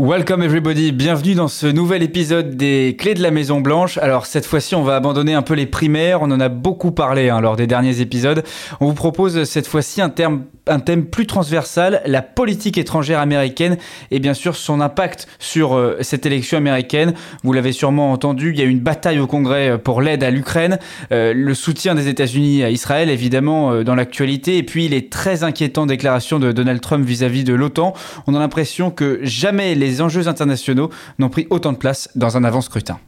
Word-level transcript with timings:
Welcome 0.00 0.44
everybody, 0.44 0.92
bienvenue 0.92 1.34
dans 1.34 1.48
ce 1.48 1.66
nouvel 1.66 2.04
épisode 2.04 2.54
des 2.54 2.94
Clés 2.96 3.14
de 3.14 3.20
la 3.20 3.32
Maison 3.32 3.60
Blanche. 3.60 3.98
Alors 3.98 4.26
cette 4.26 4.46
fois-ci 4.46 4.76
on 4.76 4.84
va 4.84 4.94
abandonner 4.94 5.34
un 5.34 5.42
peu 5.42 5.54
les 5.54 5.66
primaires, 5.66 6.22
on 6.22 6.30
en 6.30 6.38
a 6.38 6.48
beaucoup 6.48 6.92
parlé 6.92 7.30
hein, 7.30 7.40
lors 7.40 7.56
des 7.56 7.66
derniers 7.66 8.00
épisodes. 8.00 8.44
On 8.78 8.86
vous 8.86 8.94
propose 8.94 9.42
cette 9.42 9.66
fois-ci 9.66 10.00
un, 10.00 10.08
thème 10.08 11.04
plus 11.04 11.26
transversal, 11.26 12.00
la 12.06 12.22
politique 12.22 12.78
étrangère 12.78 13.18
américaine 13.18 13.76
et 14.12 14.20
bien 14.20 14.34
sûr 14.34 14.54
son 14.54 14.80
impact 14.80 15.26
sur 15.40 15.74
euh, 15.74 15.96
cette 16.00 16.24
élection 16.26 16.58
américaine. 16.58 17.14
Vous 17.42 17.52
l'avez 17.52 17.72
sûrement 17.72 18.12
entendu, 18.12 18.52
il 18.52 18.58
y 18.60 18.62
a 18.62 18.66
eu 18.66 18.70
une 18.70 18.78
bataille 18.78 19.18
au 19.18 19.26
Congrès 19.26 19.70
euh, 19.70 19.78
pour 19.78 20.00
l'aide 20.00 20.22
à 20.22 20.30
l'Ukraine, 20.30 20.78
euh, 21.10 21.32
le 21.34 21.54
soutien 21.54 21.96
des 21.96 22.06
États-Unis 22.06 22.62
à 22.62 22.70
Israël 22.70 23.10
évidemment 23.10 23.82
dans 23.82 23.96
l'actualité 23.96 24.58
et 24.58 24.62
puis 24.62 24.86
les 24.86 25.08
très 25.08 25.42
inquiétantes 25.42 25.88
déclarations 25.88 26.38
de 26.38 26.52
Donald 26.52 26.80
Trump 26.80 27.04
vis-à-vis 27.04 27.42
-vis 27.42 27.46
de 27.46 27.54
l'OTAN. 27.54 27.94
On 28.28 28.36
a 28.36 28.38
l'impression 28.38 28.92
que 28.92 29.18
jamais 29.24 29.74
les 29.74 29.87
les 29.88 30.02
enjeux 30.02 30.28
internationaux 30.28 30.90
n'ont 31.18 31.30
pris 31.30 31.46
autant 31.50 31.72
de 31.72 31.78
place 31.78 32.10
dans 32.14 32.36
un 32.36 32.44
avant-scrutin. 32.44 32.98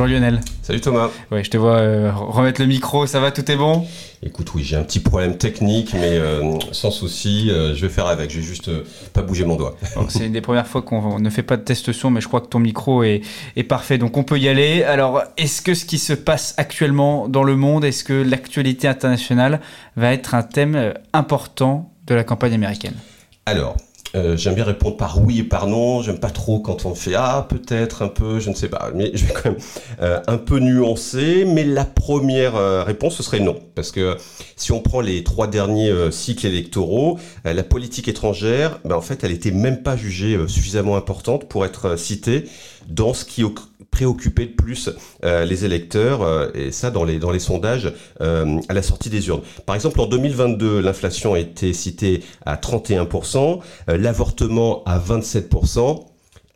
Bonjour 0.00 0.14
Lionel. 0.14 0.40
Salut 0.62 0.80
Thomas. 0.80 1.10
Ouais, 1.30 1.44
je 1.44 1.50
te 1.50 1.58
vois 1.58 1.76
euh, 1.76 2.10
remettre 2.14 2.58
le 2.62 2.66
micro, 2.66 3.06
ça 3.06 3.20
va, 3.20 3.30
tout 3.32 3.50
est 3.50 3.56
bon? 3.56 3.86
Écoute, 4.22 4.54
oui, 4.54 4.64
j'ai 4.64 4.76
un 4.76 4.82
petit 4.82 4.98
problème 4.98 5.36
technique, 5.36 5.92
mais 5.92 6.16
euh, 6.16 6.58
sans 6.72 6.90
souci, 6.90 7.50
euh, 7.50 7.74
je 7.74 7.82
vais 7.82 7.92
faire 7.92 8.06
avec. 8.06 8.30
Je 8.30 8.38
vais 8.38 8.42
juste 8.42 8.70
pas 9.12 9.20
bouger 9.20 9.44
mon 9.44 9.56
doigt. 9.56 9.76
c'est 10.08 10.24
une 10.24 10.32
des 10.32 10.40
premières 10.40 10.66
fois 10.66 10.80
qu'on 10.80 11.20
ne 11.20 11.28
fait 11.28 11.42
pas 11.42 11.58
de 11.58 11.64
test 11.64 11.92
son, 11.92 12.10
mais 12.10 12.22
je 12.22 12.28
crois 12.28 12.40
que 12.40 12.46
ton 12.46 12.60
micro 12.60 13.02
est, 13.02 13.20
est 13.56 13.62
parfait, 13.62 13.98
donc 13.98 14.16
on 14.16 14.22
peut 14.22 14.38
y 14.38 14.48
aller. 14.48 14.84
Alors, 14.84 15.22
est-ce 15.36 15.60
que 15.60 15.74
ce 15.74 15.84
qui 15.84 15.98
se 15.98 16.14
passe 16.14 16.54
actuellement 16.56 17.28
dans 17.28 17.44
le 17.44 17.56
monde, 17.56 17.84
est-ce 17.84 18.02
que 18.02 18.14
l'actualité 18.14 18.88
internationale 18.88 19.60
va 19.96 20.14
être 20.14 20.34
un 20.34 20.42
thème 20.42 20.94
important 21.12 21.92
de 22.06 22.14
la 22.14 22.24
campagne 22.24 22.54
américaine? 22.54 22.96
Alors, 23.44 23.76
euh, 24.16 24.36
j'aime 24.36 24.54
bien 24.54 24.64
répondre 24.64 24.96
par 24.96 25.22
oui 25.22 25.40
et 25.40 25.44
par 25.44 25.66
non. 25.66 26.02
J'aime 26.02 26.18
pas 26.18 26.30
trop 26.30 26.60
quand 26.60 26.84
on 26.84 26.94
fait 26.94 27.14
ah 27.14 27.46
peut-être 27.48 28.02
un 28.02 28.08
peu, 28.08 28.40
je 28.40 28.50
ne 28.50 28.54
sais 28.54 28.68
pas. 28.68 28.90
Mais 28.94 29.10
je 29.14 29.24
vais 29.24 29.32
quand 29.32 29.50
même 29.50 29.60
euh, 30.00 30.20
un 30.26 30.38
peu 30.38 30.58
nuancer. 30.58 31.44
Mais 31.46 31.64
la 31.64 31.84
première 31.84 32.56
euh, 32.56 32.82
réponse 32.82 33.16
ce 33.16 33.22
serait 33.22 33.40
non, 33.40 33.56
parce 33.74 33.92
que 33.92 34.16
si 34.56 34.72
on 34.72 34.80
prend 34.80 35.00
les 35.00 35.24
trois 35.24 35.46
derniers 35.46 35.92
cycles 36.10 36.46
électoraux, 36.46 37.18
la 37.44 37.62
politique 37.62 38.08
étrangère, 38.08 38.78
ben, 38.84 38.96
en 38.96 39.00
fait, 39.00 39.24
elle 39.24 39.32
était 39.32 39.50
même 39.50 39.82
pas 39.82 39.96
jugée 39.96 40.38
suffisamment 40.48 40.96
importante 40.96 41.48
pour 41.48 41.64
être 41.64 41.98
citée 41.98 42.44
dans 42.88 43.14
ce 43.14 43.24
qui 43.24 43.42
préoccupait 43.90 44.46
le 44.46 44.52
plus 44.52 44.90
euh, 45.24 45.44
les 45.44 45.64
électeurs, 45.64 46.22
euh, 46.22 46.48
et 46.54 46.72
ça 46.72 46.90
dans 46.90 47.04
les, 47.04 47.18
dans 47.18 47.30
les 47.30 47.38
sondages 47.38 47.92
euh, 48.20 48.60
à 48.68 48.74
la 48.74 48.82
sortie 48.82 49.10
des 49.10 49.28
urnes. 49.28 49.42
Par 49.66 49.74
exemple, 49.74 50.00
en 50.00 50.06
2022, 50.06 50.80
l'inflation 50.80 51.34
a 51.34 51.38
été 51.38 51.72
citée 51.72 52.22
à 52.46 52.56
31%, 52.56 53.60
l'avortement 53.88 54.82
à 54.84 54.98
27%, 54.98 56.04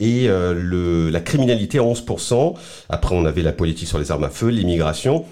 et 0.01 0.27
le, 0.27 1.09
la 1.09 1.21
criminalité 1.21 1.79
à 1.79 1.83
11%. 1.83 2.55
Après, 2.89 3.15
on 3.15 3.25
avait 3.25 3.43
la 3.43 3.53
politique 3.53 3.89
sur 3.89 3.99
les 3.99 4.11
armes 4.11 4.25
à 4.25 4.29
feu, 4.29 4.49
l'immigration. 4.49 5.25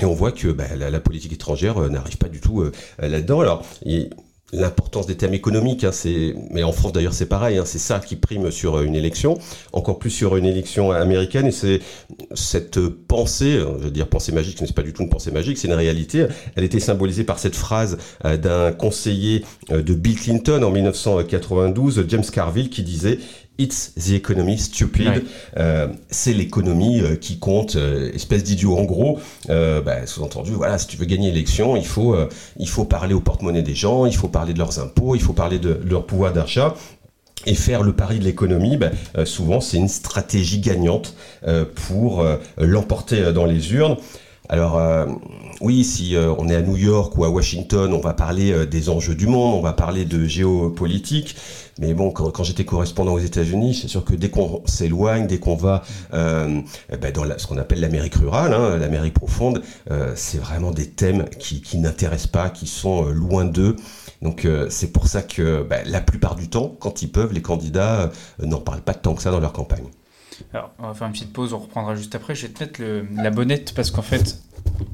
Et 0.00 0.04
on 0.04 0.12
voit 0.12 0.32
que 0.32 0.48
bah, 0.48 0.64
la, 0.76 1.00
politique 1.00 1.32
étrangère 1.32 1.80
n'arrive 1.88 2.18
pas 2.18 2.28
du 2.28 2.40
tout 2.40 2.62
là-dedans. 2.98 3.40
Alors, 3.40 3.64
l'importance 4.52 5.06
des 5.06 5.16
thèmes 5.16 5.34
économiques. 5.34 5.84
Hein, 5.84 5.92
c'est, 5.92 6.34
mais 6.50 6.62
en 6.62 6.72
France 6.72 6.92
d'ailleurs 6.92 7.14
c'est 7.14 7.26
pareil. 7.26 7.58
Hein, 7.58 7.64
c'est 7.64 7.78
ça 7.78 7.98
qui 7.98 8.16
prime 8.16 8.50
sur 8.50 8.76
euh, 8.76 8.84
une 8.84 8.94
élection, 8.94 9.38
encore 9.72 9.98
plus 9.98 10.10
sur 10.10 10.36
une 10.36 10.46
élection 10.46 10.92
américaine. 10.92 11.46
Et 11.46 11.52
c'est 11.52 11.80
cette 12.34 12.80
pensée, 12.80 13.56
euh, 13.56 13.78
je 13.78 13.84
veux 13.84 13.90
dire 13.90 14.08
pensée 14.08 14.32
magique, 14.32 14.58
ce 14.58 14.64
n'est 14.64 14.72
pas 14.72 14.82
du 14.82 14.92
tout 14.92 15.02
une 15.02 15.10
pensée 15.10 15.30
magique, 15.30 15.58
c'est 15.58 15.68
une 15.68 15.74
réalité. 15.74 16.26
Elle 16.54 16.64
était 16.64 16.80
symbolisée 16.80 17.24
par 17.24 17.38
cette 17.38 17.56
phrase 17.56 17.98
euh, 18.24 18.36
d'un 18.36 18.72
conseiller 18.72 19.44
de 19.70 19.94
Bill 19.94 20.18
Clinton 20.18 20.62
en 20.62 20.70
1992, 20.70 22.04
James 22.08 22.24
Carville, 22.32 22.70
qui 22.70 22.82
disait 22.82 23.18
It's 23.58 23.94
the 23.94 24.12
economy 24.12 24.58
stupid. 24.58 25.24
Euh, 25.56 25.88
c'est 26.10 26.34
l'économie 26.34 27.00
euh, 27.00 27.16
qui 27.16 27.38
compte, 27.38 27.76
euh, 27.76 28.12
espèce 28.12 28.44
d'idiot. 28.44 28.76
En 28.76 28.84
gros, 28.84 29.18
bah, 29.48 30.06
sous-entendu, 30.06 30.52
voilà, 30.52 30.78
si 30.78 30.86
tu 30.86 30.96
veux 30.96 31.06
gagner 31.06 31.30
l'élection, 31.30 31.76
il 31.76 31.86
faut, 31.86 32.16
il 32.58 32.68
faut 32.68 32.84
parler 32.84 33.14
au 33.14 33.20
porte-monnaie 33.20 33.62
des 33.62 33.74
gens, 33.74 34.06
il 34.06 34.14
faut 34.14 34.28
parler 34.28 34.52
de 34.52 34.58
leurs 34.58 34.78
impôts, 34.78 35.14
il 35.14 35.22
faut 35.22 35.32
parler 35.32 35.58
de, 35.58 35.80
leur 35.84 36.06
pouvoir 36.06 36.32
d'achat. 36.32 36.74
Et 37.48 37.54
faire 37.54 37.82
le 37.82 37.92
pari 37.92 38.18
de 38.18 38.24
l'économie, 38.24 38.76
bah, 38.76 38.90
souvent, 39.24 39.60
c'est 39.60 39.76
une 39.76 39.88
stratégie 39.88 40.58
gagnante 40.58 41.14
pour 41.86 42.24
l'emporter 42.58 43.32
dans 43.32 43.44
les 43.44 43.72
urnes. 43.72 43.96
Alors 44.48 44.80
oui, 45.60 45.84
si 45.84 46.16
on 46.16 46.48
est 46.48 46.54
à 46.54 46.62
New 46.62 46.76
York 46.76 47.16
ou 47.16 47.24
à 47.24 47.30
Washington, 47.30 47.92
on 47.92 48.00
va 48.00 48.14
parler 48.14 48.66
des 48.66 48.88
enjeux 48.88 49.14
du 49.14 49.26
monde, 49.26 49.54
on 49.54 49.60
va 49.60 49.72
parler 49.72 50.04
de 50.04 50.24
géopolitique. 50.24 51.36
Mais 51.78 51.92
bon, 51.92 52.10
quand, 52.10 52.42
j'étais 52.42 52.64
correspondant 52.64 53.12
aux 53.12 53.18
États-Unis, 53.18 53.74
c'est 53.74 53.88
sûr 53.88 54.02
que 54.02 54.14
dès 54.14 54.30
qu'on 54.30 54.62
s'éloigne, 54.64 55.26
dès 55.26 55.38
qu'on 55.38 55.56
va 55.56 55.82
euh, 56.14 56.60
eh 56.90 56.96
ben 56.96 57.12
dans 57.12 57.24
ce 57.36 57.46
qu'on 57.46 57.58
appelle 57.58 57.80
l'Amérique 57.80 58.14
rurale, 58.14 58.54
hein, 58.54 58.78
l'Amérique 58.78 59.12
profonde, 59.12 59.62
euh, 59.90 60.12
c'est 60.16 60.38
vraiment 60.38 60.70
des 60.70 60.88
thèmes 60.88 61.26
qui, 61.38 61.62
n'intéressent 61.76 62.28
pas, 62.28 62.48
qui 62.48 62.66
sont 62.66 63.08
euh, 63.08 63.12
loin 63.12 63.44
d'eux. 63.44 63.76
Donc 64.22 64.46
euh, 64.46 64.68
c'est 64.70 64.90
pour 64.90 65.06
ça 65.06 65.20
que 65.20 65.62
ben, 65.62 65.82
la 65.86 66.00
plupart 66.00 66.34
du 66.34 66.48
temps, 66.48 66.74
quand 66.80 67.02
ils 67.02 67.12
peuvent, 67.12 67.34
les 67.34 67.42
candidats 67.42 68.10
euh, 68.40 68.46
n'en 68.46 68.60
parlent 68.60 68.80
pas 68.80 68.94
tant 68.94 69.14
que 69.14 69.22
ça 69.22 69.30
dans 69.30 69.40
leur 69.40 69.52
campagne. 69.52 69.84
Alors, 70.52 70.72
on 70.78 70.88
va 70.88 70.94
faire 70.94 71.06
une 71.06 71.12
petite 71.12 71.32
pause, 71.32 71.52
on 71.52 71.58
reprendra 71.58 71.94
juste 71.94 72.14
après. 72.14 72.34
Je 72.34 72.46
vais 72.46 72.52
te 72.52 72.62
mettre 72.62 72.80
le, 72.80 73.06
la 73.14 73.30
bonnette 73.30 73.74
parce 73.74 73.90
qu'en 73.90 74.02
fait, 74.02 74.38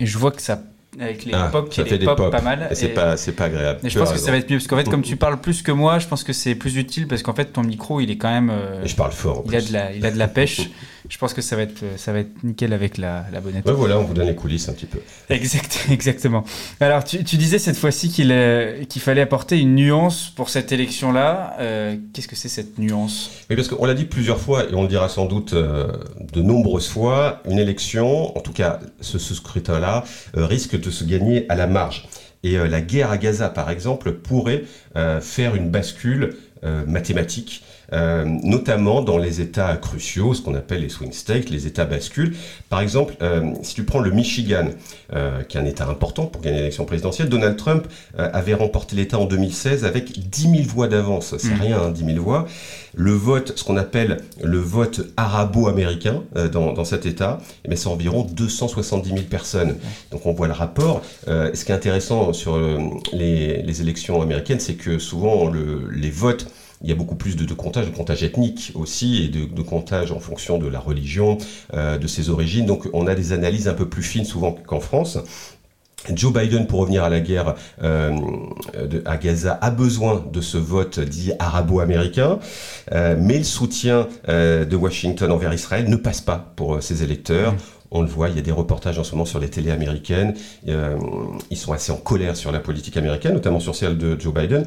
je 0.00 0.18
vois 0.18 0.30
que 0.30 0.42
ça 0.42 0.62
avec 1.00 1.24
les 1.24 1.32
ah, 1.32 1.48
pop 1.50 1.70
qui 1.70 1.82
fait 1.82 1.96
des 1.96 2.04
pop, 2.04 2.30
pas 2.30 2.42
mal. 2.42 2.68
Et 2.70 2.74
c'est 2.74 2.88
pas, 2.88 3.16
c'est 3.16 3.32
pas 3.32 3.44
agréable. 3.44 3.80
Je 3.82 3.98
pense 3.98 4.12
que 4.12 4.18
ça 4.18 4.30
va 4.30 4.36
être 4.36 4.50
mieux 4.50 4.58
parce 4.58 4.66
qu'en 4.66 4.76
fait, 4.76 4.88
comme 4.88 5.02
tu 5.02 5.16
parles 5.16 5.40
plus 5.40 5.62
que 5.62 5.72
moi, 5.72 5.98
je 5.98 6.06
pense 6.06 6.22
que 6.24 6.32
c'est 6.32 6.54
plus 6.54 6.76
utile 6.76 7.08
parce 7.08 7.22
qu'en 7.22 7.34
fait, 7.34 7.46
ton 7.46 7.62
micro, 7.62 8.00
il 8.00 8.10
est 8.10 8.18
quand 8.18 8.30
même. 8.30 8.50
Euh, 8.50 8.84
je 8.84 8.94
parle 8.94 9.12
fort. 9.12 9.42
il 9.46 9.56
a 9.56 9.60
de 9.60 9.72
la, 9.72 9.92
il 9.92 10.04
a 10.04 10.10
de 10.10 10.18
la 10.18 10.28
pêche. 10.28 10.70
je 11.12 11.18
pense 11.18 11.34
que 11.34 11.42
ça 11.42 11.56
va 11.56 11.62
être, 11.62 11.84
ça 11.98 12.10
va 12.10 12.20
être 12.20 12.42
nickel 12.42 12.72
avec 12.72 12.96
la, 12.96 13.26
la 13.30 13.42
bonnette. 13.42 13.66
Ouais, 13.66 13.74
voilà, 13.74 13.98
on 13.98 14.02
vous 14.02 14.14
donne 14.14 14.28
les 14.28 14.34
coulisses 14.34 14.70
un 14.70 14.72
petit 14.72 14.86
peu. 14.86 14.98
Exact, 15.28 15.86
exactement. 15.90 16.42
Alors, 16.80 17.04
tu, 17.04 17.22
tu 17.22 17.36
disais 17.36 17.58
cette 17.58 17.76
fois-ci 17.76 18.08
qu'il 18.08 18.32
euh, 18.32 18.84
qu'il 18.86 19.02
fallait 19.02 19.20
apporter 19.20 19.58
une 19.58 19.74
nuance 19.74 20.32
pour 20.34 20.48
cette 20.48 20.72
élection-là. 20.72 21.56
Euh, 21.60 21.96
qu'est-ce 22.14 22.28
que 22.28 22.34
c'est 22.34 22.48
cette 22.48 22.78
nuance? 22.78 23.30
Oui, 23.50 23.56
parce 23.56 23.68
qu'on 23.68 23.84
l'a 23.84 23.92
dit 23.92 24.06
plusieurs 24.06 24.40
fois 24.40 24.64
et 24.64 24.74
on 24.74 24.84
le 24.84 24.88
dira 24.88 25.10
sans 25.10 25.26
doute 25.26 25.52
de 25.54 26.42
nombreuses 26.42 26.88
fois. 26.88 27.42
Une 27.46 27.58
élection, 27.58 28.34
en 28.34 28.40
tout 28.40 28.54
cas, 28.54 28.80
ce, 29.02 29.18
ce 29.18 29.34
scrutin-là, 29.34 30.04
risque 30.32 30.80
de 30.80 30.90
se 30.90 31.04
gagner 31.04 31.44
à 31.50 31.56
la 31.56 31.66
marge. 31.66 32.08
Et 32.44 32.58
euh, 32.58 32.66
la 32.66 32.80
guerre 32.80 33.10
à 33.10 33.18
Gaza, 33.18 33.48
par 33.48 33.70
exemple, 33.70 34.12
pourrait 34.12 34.64
euh, 34.91 34.91
faire 35.20 35.54
une 35.54 35.70
bascule 35.70 36.36
euh, 36.64 36.86
mathématique 36.86 37.64
euh, 37.92 38.24
notamment 38.24 39.02
dans 39.02 39.18
les 39.18 39.42
États 39.42 39.76
cruciaux, 39.76 40.32
ce 40.32 40.40
qu'on 40.40 40.54
appelle 40.54 40.80
les 40.80 40.88
swing 40.88 41.12
states, 41.12 41.50
les 41.50 41.66
États 41.66 41.84
bascules. 41.84 42.34
Par 42.70 42.80
exemple, 42.80 43.14
euh, 43.20 43.52
si 43.62 43.74
tu 43.74 43.84
prends 43.84 44.00
le 44.00 44.10
Michigan, 44.10 44.68
euh, 45.12 45.42
qui 45.42 45.58
est 45.58 45.60
un 45.60 45.66
État 45.66 45.86
important 45.86 46.24
pour 46.24 46.40
gagner 46.40 46.58
l'élection 46.58 46.86
présidentielle, 46.86 47.28
Donald 47.28 47.56
Trump 47.56 47.86
avait 48.16 48.54
remporté 48.54 48.96
l'État 48.96 49.18
en 49.18 49.26
2016 49.26 49.84
avec 49.84 50.28
10 50.28 50.42
000 50.42 50.54
voix 50.68 50.88
d'avance. 50.88 51.34
C'est 51.36 51.54
mmh. 51.54 51.60
rien, 51.60 51.82
hein, 51.82 51.90
10 51.90 52.04
000 52.14 52.24
voix. 52.24 52.46
Le 52.94 53.12
vote, 53.12 53.52
ce 53.56 53.64
qu'on 53.64 53.76
appelle 53.76 54.18
le 54.42 54.58
vote 54.58 55.00
arabo-américain 55.16 56.22
dans, 56.52 56.72
dans, 56.72 56.84
cet 56.84 57.06
État, 57.06 57.40
eh 57.68 57.76
c'est 57.76 57.88
environ 57.88 58.22
270 58.24 59.08
000 59.08 59.20
personnes. 59.22 59.76
Donc 60.10 60.26
on 60.26 60.32
voit 60.32 60.46
le 60.46 60.52
rapport. 60.52 61.02
ce 61.26 61.64
qui 61.64 61.72
est 61.72 61.74
intéressant 61.74 62.32
sur 62.32 62.58
les, 63.12 63.62
les 63.62 63.80
élections 63.80 64.20
américaines, 64.20 64.60
c'est 64.60 64.74
que 64.74 64.81
souvent 64.98 65.48
le, 65.48 65.88
les 65.90 66.10
votes 66.10 66.46
il 66.82 66.88
y 66.88 66.92
a 66.92 66.96
beaucoup 66.96 67.14
plus 67.14 67.36
de, 67.36 67.44
de 67.44 67.54
comptage, 67.54 67.86
de 67.86 67.94
comptage 67.94 68.22
ethnique 68.22 68.72
aussi, 68.74 69.22
et 69.24 69.28
de, 69.28 69.44
de 69.44 69.62
comptage 69.62 70.12
en 70.12 70.18
fonction 70.18 70.58
de 70.58 70.66
la 70.66 70.80
religion, 70.80 71.38
euh, 71.74 71.98
de 71.98 72.06
ses 72.06 72.28
origines. 72.30 72.66
Donc 72.66 72.88
on 72.92 73.06
a 73.06 73.14
des 73.14 73.32
analyses 73.32 73.68
un 73.68 73.74
peu 73.74 73.88
plus 73.88 74.02
fines 74.02 74.24
souvent 74.24 74.52
qu'en 74.52 74.80
France. 74.80 75.18
Joe 76.12 76.32
Biden, 76.32 76.66
pour 76.66 76.80
revenir 76.80 77.04
à 77.04 77.08
la 77.08 77.20
guerre 77.20 77.54
euh, 77.80 78.10
à 79.04 79.16
Gaza, 79.16 79.56
a 79.60 79.70
besoin 79.70 80.24
de 80.32 80.40
ce 80.40 80.58
vote 80.58 80.98
dit 80.98 81.30
arabo-américain, 81.38 82.40
euh, 82.90 83.14
mais 83.16 83.38
le 83.38 83.44
soutien 83.44 84.08
de 84.26 84.76
Washington 84.76 85.30
envers 85.30 85.54
Israël 85.54 85.88
ne 85.88 85.94
passe 85.94 86.20
pas 86.20 86.52
pour 86.56 86.82
ses 86.82 87.04
électeurs. 87.04 87.54
On 87.94 88.00
le 88.00 88.08
voit, 88.08 88.30
il 88.30 88.36
y 88.36 88.38
a 88.38 88.42
des 88.42 88.52
reportages 88.52 88.98
en 88.98 89.04
ce 89.04 89.12
moment 89.12 89.26
sur 89.26 89.38
les 89.38 89.48
télés 89.48 89.70
américaines. 89.70 90.34
Euh, 90.66 90.96
ils 91.50 91.58
sont 91.58 91.74
assez 91.74 91.92
en 91.92 91.96
colère 91.96 92.36
sur 92.36 92.50
la 92.50 92.58
politique 92.58 92.96
américaine, 92.96 93.34
notamment 93.34 93.60
sur 93.60 93.74
celle 93.74 93.98
de 93.98 94.18
Joe 94.18 94.32
Biden. 94.32 94.64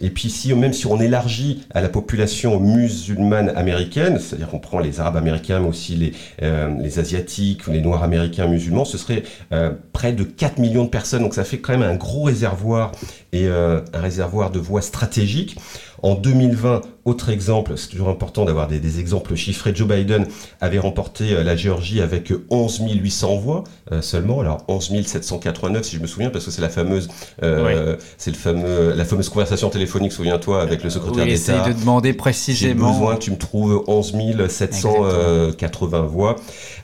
Et 0.00 0.10
puis, 0.10 0.30
si, 0.30 0.52
même 0.52 0.72
si 0.72 0.86
on 0.88 1.00
élargit 1.00 1.64
à 1.72 1.80
la 1.80 1.88
population 1.88 2.58
musulmane 2.58 3.50
américaine, 3.50 4.18
c'est-à-dire 4.18 4.48
qu'on 4.48 4.58
prend 4.58 4.80
les 4.80 4.98
Arabes 4.98 5.16
américains, 5.16 5.60
mais 5.60 5.68
aussi 5.68 5.94
les, 5.94 6.12
euh, 6.42 6.84
Asiatiques, 6.96 7.68
les 7.68 7.82
Noirs 7.82 8.02
américains 8.02 8.48
musulmans, 8.48 8.84
ce 8.84 8.98
serait 8.98 9.22
euh, 9.52 9.70
près 9.92 10.12
de 10.12 10.24
4 10.24 10.58
millions 10.58 10.84
de 10.84 10.90
personnes. 10.90 11.22
Donc, 11.22 11.34
ça 11.34 11.44
fait 11.44 11.58
quand 11.58 11.72
même 11.72 11.88
un 11.88 11.94
gros 11.94 12.24
réservoir 12.24 12.92
et 13.32 13.48
un 13.48 13.82
réservoir 13.92 14.50
de 14.50 14.58
voix 14.58 14.82
stratégiques. 14.82 15.56
En 16.02 16.14
2020, 16.14 16.82
autre 17.04 17.30
exemple, 17.30 17.72
c'est 17.76 17.88
toujours 17.88 18.08
important 18.08 18.44
d'avoir 18.44 18.68
des, 18.68 19.00
exemples 19.00 19.34
chiffrés. 19.34 19.72
Joe 19.74 19.88
Biden 19.88 20.26
avait 20.60 20.78
remporté 20.78 21.32
euh, 21.32 21.42
la 21.42 21.56
Géorgie 21.56 22.00
avec 22.00 22.32
11 22.50 22.82
800 23.00 23.36
voix 23.36 23.64
euh, 23.92 24.02
seulement. 24.02 24.40
Alors 24.40 24.64
11 24.68 25.06
789 25.06 25.84
si 25.84 25.96
je 25.96 26.02
me 26.02 26.06
souviens, 26.06 26.30
parce 26.30 26.44
que 26.44 26.50
c'est 26.50 26.62
la 26.62 26.68
fameuse, 26.68 27.08
euh, 27.42 27.96
c'est 28.18 28.30
le 28.30 28.36
fameux, 28.36 28.94
la 28.94 29.04
fameuse 29.04 29.28
conversation 29.28 29.70
téléphonique, 29.70 30.12
souviens-toi, 30.12 30.60
avec 30.60 30.82
le 30.82 30.90
secrétaire 30.90 31.24
oui, 31.24 31.34
d'État. 31.34 31.68
de 31.68 31.78
demander 31.78 32.12
précisément. 32.12 32.88
J'ai 32.88 32.92
besoin, 32.92 33.16
tu 33.16 33.30
me 33.30 33.38
trouves 33.38 33.84
11 33.86 34.14
780 34.48 36.00
voix, 36.02 36.36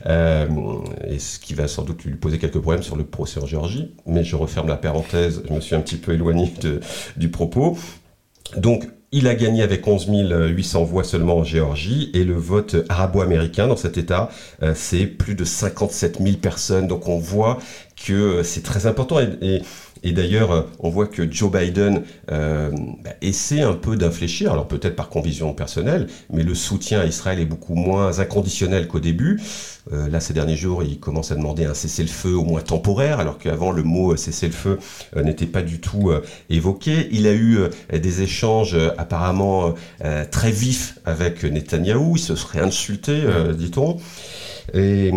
et 0.05 1.19
ce 1.19 1.39
qui 1.39 1.53
va 1.53 1.67
sans 1.67 1.83
doute 1.83 2.03
lui 2.03 2.15
poser 2.15 2.39
quelques 2.39 2.59
problèmes 2.59 2.83
sur 2.83 2.95
le 2.95 3.03
procès 3.03 3.41
en 3.41 3.45
Géorgie. 3.45 3.91
Mais 4.05 4.23
je 4.23 4.35
referme 4.35 4.67
la 4.67 4.77
parenthèse. 4.77 5.43
Je 5.47 5.53
me 5.53 5.59
suis 5.59 5.75
un 5.75 5.81
petit 5.81 5.97
peu 5.97 6.13
éloigné 6.13 6.42
de, 6.61 6.79
du 7.17 7.29
propos. 7.29 7.77
Donc, 8.57 8.87
il 9.15 9.27
a 9.27 9.35
gagné 9.35 9.61
avec 9.61 9.87
11 9.87 10.07
800 10.09 10.83
voix 10.85 11.03
seulement 11.03 11.37
en 11.37 11.43
Géorgie 11.43 12.09
et 12.15 12.23
le 12.23 12.33
vote 12.33 12.75
arabo-américain 12.89 13.67
dans 13.67 13.77
cet 13.77 13.97
État, 13.99 14.29
euh, 14.63 14.73
c'est 14.75 15.05
plus 15.05 15.35
de 15.35 15.45
57 15.45 16.17
000 16.19 16.37
personnes. 16.37 16.87
Donc 16.87 17.07
on 17.07 17.19
voit 17.19 17.59
que 18.03 18.13
euh, 18.13 18.43
c'est 18.43 18.63
très 18.63 18.85
important 18.85 19.19
et, 19.21 20.11
d'ailleurs, 20.11 20.51
euh, 20.51 20.61
on 20.79 20.89
voit 20.89 21.07
que 21.07 21.29
Joe 21.31 21.49
Biden 21.49 22.03
euh, 22.29 22.71
bah, 23.03 23.11
essaie 23.21 23.61
un 23.61 23.73
peu 23.73 23.95
d'infléchir, 23.95 24.51
alors 24.51 24.67
peut-être 24.67 24.95
par 24.97 25.07
conviction 25.07 25.53
personnelle, 25.53 26.07
mais 26.29 26.43
le 26.43 26.55
soutien 26.55 26.99
à 26.99 27.05
Israël 27.05 27.39
est 27.39 27.45
beaucoup 27.45 27.75
moins 27.75 28.19
inconditionnel 28.19 28.87
qu'au 28.87 28.99
début. 28.99 29.39
Là, 29.91 30.21
ces 30.21 30.33
derniers 30.33 30.55
jours, 30.55 30.81
il 30.81 30.97
commence 30.97 31.33
à 31.33 31.35
demander 31.35 31.65
un 31.65 31.73
cessez-le-feu 31.73 32.33
au 32.33 32.45
moins 32.45 32.61
temporaire, 32.61 33.19
alors 33.19 33.37
qu'avant, 33.37 33.71
le 33.71 33.83
mot 33.83 34.15
cessez-le-feu 34.15 34.79
n'était 35.21 35.45
pas 35.45 35.61
du 35.61 35.81
tout 35.81 36.09
évoqué. 36.49 37.09
Il 37.11 37.27
a 37.27 37.33
eu 37.33 37.57
des 37.91 38.21
échanges 38.21 38.77
apparemment 38.97 39.73
très 40.31 40.51
vifs 40.51 40.99
avec 41.03 41.43
Netanyahou, 41.43 42.15
il 42.15 42.19
se 42.21 42.37
serait 42.37 42.61
insulté, 42.61 43.23
dit-on. 43.57 43.97
Et 44.73 45.11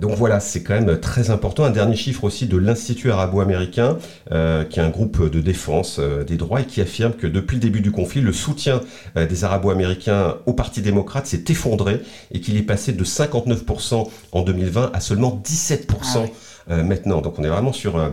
donc 0.00 0.16
voilà, 0.16 0.40
c'est 0.40 0.62
quand 0.62 0.74
même 0.74 0.98
très 1.00 1.30
important. 1.30 1.64
Un 1.64 1.70
dernier 1.70 1.96
chiffre 1.96 2.24
aussi 2.24 2.46
de 2.46 2.56
l'Institut 2.56 3.10
arabo-américain, 3.10 3.98
euh, 4.30 4.64
qui 4.64 4.78
est 4.78 4.82
un 4.82 4.90
groupe 4.90 5.30
de 5.30 5.40
défense 5.40 5.96
euh, 5.98 6.24
des 6.24 6.36
droits 6.36 6.60
et 6.60 6.64
qui 6.64 6.80
affirme 6.80 7.12
que 7.12 7.26
depuis 7.26 7.56
le 7.56 7.60
début 7.60 7.80
du 7.80 7.90
conflit, 7.90 8.20
le 8.20 8.32
soutien 8.32 8.80
euh, 9.16 9.26
des 9.26 9.44
arabo-américains 9.44 10.36
au 10.46 10.52
Parti 10.52 10.82
démocrate 10.82 11.26
s'est 11.26 11.44
effondré 11.48 12.00
et 12.30 12.40
qu'il 12.40 12.56
est 12.56 12.62
passé 12.62 12.92
de 12.92 13.04
59% 13.04 14.08
en 14.32 14.42
2020 14.42 14.90
à 14.92 15.00
seulement 15.00 15.42
17% 15.44 16.28
ah 16.68 16.82
maintenant. 16.82 17.20
Donc 17.20 17.38
on 17.38 17.44
est 17.44 17.48
vraiment 17.48 17.72
sur, 17.72 18.12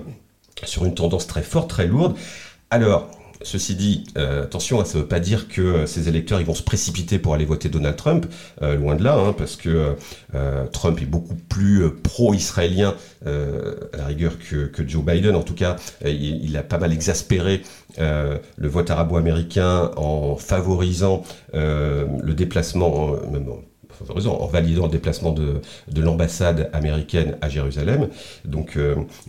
sur 0.64 0.86
une 0.86 0.96
tendance 0.96 1.28
très 1.28 1.44
forte, 1.44 1.70
très 1.70 1.86
lourde. 1.86 2.16
Alors, 2.72 3.12
Ceci 3.42 3.76
dit, 3.76 4.04
euh, 4.18 4.44
attention, 4.44 4.84
ça 4.84 4.98
ne 4.98 5.04
veut 5.04 5.08
pas 5.08 5.22
dire 5.22 5.48
que 5.48 5.62
euh, 5.62 5.86
ces 5.86 6.10
électeurs 6.10 6.42
ils 6.42 6.46
vont 6.46 6.54
se 6.54 6.64
précipiter 6.64 7.20
pour 7.20 7.34
aller 7.34 7.46
voter 7.46 7.70
Donald 7.70 7.96
Trump, 7.96 8.26
euh, 8.62 8.76
loin 8.76 8.96
de 8.96 9.04
là, 9.04 9.16
hein, 9.16 9.34
parce 9.34 9.56
que 9.56 9.96
Trump 10.74 11.02
est 11.02 11.06
beaucoup 11.06 11.36
plus 11.36 11.90
pro-israélien 12.04 12.96
à 13.26 13.98
la 13.98 14.06
rigueur 14.06 14.34
que, 14.38 14.88
Joe 14.88 15.04
Biden. 15.04 15.36
En 15.36 15.44
tout 15.44 15.54
cas, 15.54 15.78
il, 16.06 16.56
a 16.58 16.64
pas 16.64 16.78
mal 16.78 16.94
exaspéré 16.94 17.62
le 17.98 18.68
vote 18.68 18.90
arabo-américain 18.90 19.92
en 19.96 20.36
favorisant 20.36 21.24
le 21.54 22.34
déplacement, 22.34 23.12
en 23.12 23.62
validant 24.52 24.86
le 24.86 24.92
déplacement 24.92 25.32
de, 25.32 25.62
de 25.92 26.02
l'ambassade 26.02 26.70
américaine 26.74 27.38
à 27.42 27.50
Jérusalem. 27.50 28.10
Donc 28.46 28.78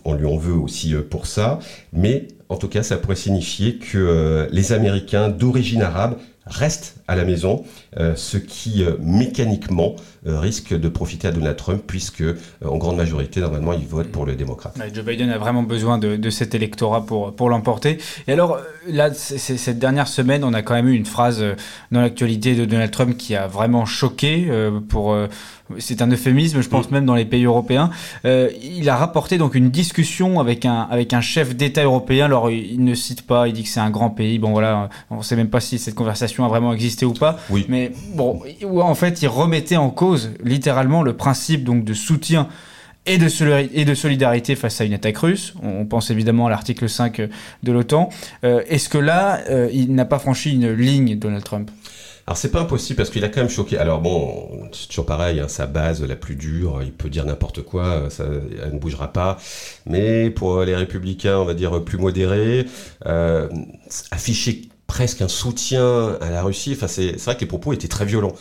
on 0.05 0.13
lui 0.13 0.25
en 0.25 0.37
veut 0.37 0.55
aussi 0.55 0.93
pour 1.09 1.25
ça. 1.25 1.59
Mais 1.93 2.27
en 2.51 2.57
tout 2.57 2.67
cas, 2.67 2.83
ça 2.83 2.97
pourrait 2.97 3.15
signifier 3.15 3.77
que 3.77 3.97
euh, 3.97 4.47
les 4.51 4.73
Américains 4.73 5.29
d'origine 5.29 5.81
arabe 5.81 6.17
restent 6.45 6.97
à 7.11 7.15
la 7.15 7.25
maison, 7.25 7.63
euh, 7.97 8.15
ce 8.15 8.37
qui 8.37 8.83
euh, 8.83 8.95
mécaniquement 9.01 9.95
risque 10.23 10.79
de 10.79 10.87
profiter 10.87 11.27
à 11.27 11.31
Donald 11.31 11.57
Trump, 11.57 11.81
puisque 11.87 12.23
en 12.63 12.77
grande 12.77 12.95
majorité, 12.95 13.39
normalement, 13.39 13.73
il 13.73 13.87
vote 13.87 14.09
pour 14.09 14.27
le 14.27 14.35
démocrate. 14.35 14.77
Joe 14.93 15.03
Biden 15.03 15.31
a 15.31 15.39
vraiment 15.39 15.63
besoin 15.63 15.97
de, 15.97 16.29
cet 16.29 16.53
électorat 16.53 17.07
pour, 17.07 17.35
pour 17.35 17.49
l'emporter. 17.49 17.97
Et 18.27 18.33
alors, 18.33 18.59
là, 18.87 19.11
cette 19.15 19.79
dernière 19.79 20.07
semaine, 20.07 20.43
on 20.43 20.53
a 20.53 20.61
quand 20.61 20.75
même 20.75 20.89
eu 20.89 20.93
une 20.93 21.07
phrase 21.07 21.43
dans 21.91 22.01
l'actualité 22.01 22.53
de 22.53 22.65
Donald 22.65 22.91
Trump 22.91 23.17
qui 23.17 23.35
a 23.35 23.47
vraiment 23.47 23.87
choqué 23.87 24.47
pour 24.89 25.15
c'est 25.79 26.01
un 26.01 26.09
euphémisme, 26.09 26.61
je 26.61 26.69
pense 26.69 26.91
même 26.91 27.05
dans 27.05 27.15
les 27.15 27.25
pays 27.25 27.45
européens. 27.45 27.89
Euh, 28.25 28.49
il 28.61 28.89
a 28.89 28.95
rapporté 28.95 29.37
donc 29.37 29.55
une 29.55 29.69
discussion 29.69 30.39
avec 30.39 30.65
un, 30.65 30.87
avec 30.89 31.13
un 31.13 31.21
chef 31.21 31.55
d'État 31.55 31.83
européen. 31.83 32.25
Alors, 32.25 32.49
il 32.49 32.83
ne 32.83 32.93
cite 32.93 33.23
pas, 33.23 33.47
il 33.47 33.53
dit 33.53 33.63
que 33.63 33.69
c'est 33.69 33.79
un 33.79 33.89
grand 33.89 34.09
pays. 34.09 34.39
Bon, 34.39 34.51
voilà, 34.51 34.89
on 35.09 35.17
ne 35.17 35.23
sait 35.23 35.35
même 35.35 35.49
pas 35.49 35.59
si 35.59 35.79
cette 35.79 35.95
conversation 35.95 36.45
a 36.45 36.47
vraiment 36.47 36.73
existé 36.73 37.00
ou 37.05 37.13
pas. 37.13 37.39
Oui. 37.49 37.65
Mais 37.69 37.91
bon, 38.15 38.41
en 38.81 38.95
fait, 38.95 39.21
il 39.21 39.27
remettait 39.27 39.77
en 39.77 39.89
cause 39.89 40.31
littéralement 40.43 41.03
le 41.03 41.15
principe 41.15 41.63
donc 41.63 41.83
de 41.83 41.93
soutien 41.93 42.47
et 43.05 43.17
de, 43.17 43.27
et 43.73 43.85
de 43.85 43.95
solidarité 43.95 44.55
face 44.55 44.81
à 44.81 44.85
une 44.85 44.93
attaque 44.93 45.17
russe. 45.17 45.53
On 45.63 45.85
pense 45.85 46.11
évidemment 46.11 46.47
à 46.47 46.49
l'article 46.49 46.87
5 46.87 47.21
de 47.63 47.71
l'OTAN. 47.71 48.09
Euh, 48.43 48.61
est-ce 48.67 48.89
que 48.89 48.97
là, 48.97 49.41
euh, 49.49 49.69
il 49.73 49.93
n'a 49.95 50.05
pas 50.05 50.19
franchi 50.19 50.53
une 50.53 50.71
ligne, 50.71 51.17
Donald 51.17 51.43
Trump? 51.43 51.71
Alors 52.27 52.37
c'est 52.37 52.51
pas 52.51 52.61
impossible 52.61 52.97
parce 52.97 53.09
qu'il 53.09 53.23
a 53.25 53.29
quand 53.29 53.41
même 53.41 53.49
choqué. 53.49 53.77
Alors 53.77 53.99
bon, 53.99 54.69
c'est 54.71 54.87
toujours 54.87 55.07
pareil, 55.07 55.39
hein, 55.39 55.47
sa 55.47 55.65
base 55.65 56.03
la 56.03 56.15
plus 56.15 56.35
dure, 56.35 56.81
il 56.83 56.91
peut 56.91 57.09
dire 57.09 57.25
n'importe 57.25 57.63
quoi, 57.63 58.09
ça 58.09 58.25
elle 58.63 58.73
ne 58.73 58.79
bougera 58.79 59.11
pas. 59.11 59.37
Mais 59.87 60.29
pour 60.29 60.61
les 60.61 60.75
républicains, 60.75 61.39
on 61.39 61.45
va 61.45 61.55
dire 61.55 61.83
plus 61.83 61.97
modérés, 61.97 62.67
euh, 63.07 63.49
afficher 64.11 64.69
presque 64.91 65.21
un 65.21 65.29
soutien 65.29 66.17
à 66.19 66.29
la 66.29 66.43
Russie. 66.43 66.73
Enfin, 66.75 66.89
c'est 66.89 67.15
vrai 67.15 67.35
que 67.35 67.39
les 67.39 67.47
propos 67.47 67.71
étaient 67.71 67.87
très 67.87 68.03
violents 68.03 68.33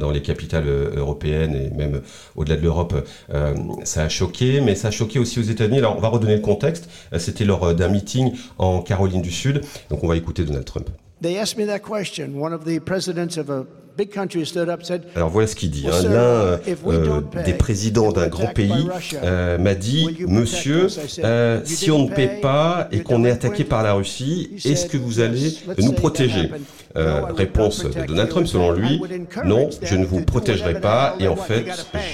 dans, 0.00 0.10
les 0.10 0.20
capitales 0.20 0.66
euh, 0.66 0.96
européennes 0.96 1.54
et 1.54 1.70
même 1.70 2.02
au-delà 2.34 2.56
de 2.56 2.62
l'Europe. 2.62 3.06
Euh, 3.32 3.54
ça 3.84 4.02
a 4.02 4.08
choqué, 4.08 4.60
mais 4.60 4.74
ça 4.74 4.88
a 4.88 4.90
choqué 4.90 5.20
aussi 5.20 5.38
aux 5.38 5.44
États-Unis. 5.44 5.78
Alors, 5.78 5.96
on 5.96 6.00
va 6.00 6.08
redonner 6.08 6.34
le 6.34 6.40
contexte. 6.40 6.88
C'était 7.18 7.44
lors 7.44 7.72
d'un 7.72 7.86
meeting 7.86 8.32
en 8.58 8.82
Caroline 8.82 9.22
du 9.22 9.30
Sud. 9.30 9.60
Donc, 9.90 10.02
on 10.02 10.08
va 10.08 10.16
écouter 10.16 10.42
Donald 10.42 10.64
Trump. 10.64 10.90
Alors 15.14 15.28
voilà 15.28 15.46
ce 15.46 15.54
qu'il 15.54 15.70
dit. 15.70 15.86
Hein. 15.86 16.02
L'un 16.04 16.10
euh, 16.18 16.56
des 17.44 17.52
présidents 17.52 18.12
d'un 18.12 18.28
grand 18.28 18.46
pays 18.46 18.88
euh, 19.22 19.58
m'a 19.58 19.74
dit, 19.74 20.24
Monsieur, 20.26 20.86
euh, 21.22 21.60
si 21.64 21.90
on 21.90 22.08
ne 22.08 22.14
paie 22.14 22.38
pas 22.40 22.88
et 22.90 23.02
qu'on 23.02 23.24
est 23.24 23.30
attaqué 23.30 23.64
par 23.64 23.82
la 23.82 23.94
Russie, 23.94 24.50
est-ce 24.64 24.86
que 24.86 24.96
vous 24.96 25.20
allez 25.20 25.56
nous 25.78 25.92
protéger 25.92 26.50
Réponse 26.94 27.84
de 27.84 28.06
Donald 28.06 28.28
Trump, 28.28 28.46
selon 28.46 28.72
lui, 28.72 29.00
non, 29.44 29.70
je 29.82 29.96
ne 29.96 30.04
vous 30.04 30.22
protégerai 30.22 30.80
pas 30.80 31.16
et 31.18 31.28
en 31.28 31.36
fait, 31.36 31.66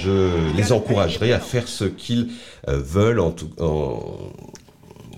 je 0.03 0.55
les 0.55 0.71
encouragerai 0.71 1.33
à 1.33 1.39
faire 1.39 1.67
ce 1.67 1.85
qu'ils 1.85 2.29
veulent 2.67 3.19
en, 3.19 3.31
tout, 3.31 3.49
en, 3.59 4.01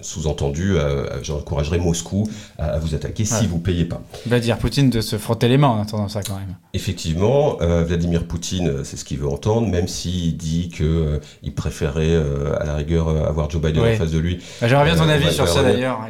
sous-entendu, 0.01 0.77
euh, 0.77 1.05
j'encouragerais 1.23 1.77
Moscou 1.77 2.27
à, 2.57 2.77
vous 2.79 2.95
attaquer 2.95 3.25
si 3.25 3.47
vous 3.47 3.57
ne 3.57 3.61
payez 3.61 3.85
pas. 3.85 4.01
Vladimir 4.25 4.57
Poutine 4.57 4.89
de 4.89 5.01
se 5.01 5.17
frotter 5.17 5.47
les 5.47 5.57
mains 5.57 5.67
en 5.67 5.79
entendant 5.79 6.07
ça 6.07 6.21
quand 6.21 6.35
même. 6.35 6.55
Effectivement, 6.73 7.57
euh, 7.61 7.83
Vladimir 7.83 8.25
Poutine, 8.25 8.67
euh, 8.67 8.83
c'est 8.83 8.97
ce 8.97 9.05
qu'il 9.05 9.17
veut 9.17 9.27
entendre, 9.27 9.67
même 9.67 9.87
s'il 9.87 10.37
dit 10.37 10.69
qu'il 10.69 11.19
il 11.43 11.53
préférait 11.53 12.15
à 12.59 12.65
la 12.65 12.75
rigueur 12.75 13.09
avoir 13.09 13.49
Joe 13.49 13.61
Biden 13.61 13.83
en 13.83 13.95
face 13.95 14.11
de 14.11 14.19
lui. 14.19 14.39
Bah, 14.59 14.67
j'aimerais 14.67 14.85
bien 14.85 14.95
ton 14.95 15.09
avis 15.09 15.31
sur 15.31 15.47
ça 15.47 15.63
d'ailleurs. 15.63 16.07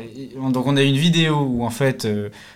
Donc 0.51 0.67
on 0.67 0.77
a 0.77 0.81
une 0.81 0.97
vidéo 0.97 1.35
où 1.35 1.63
en 1.63 1.69
fait 1.69 2.07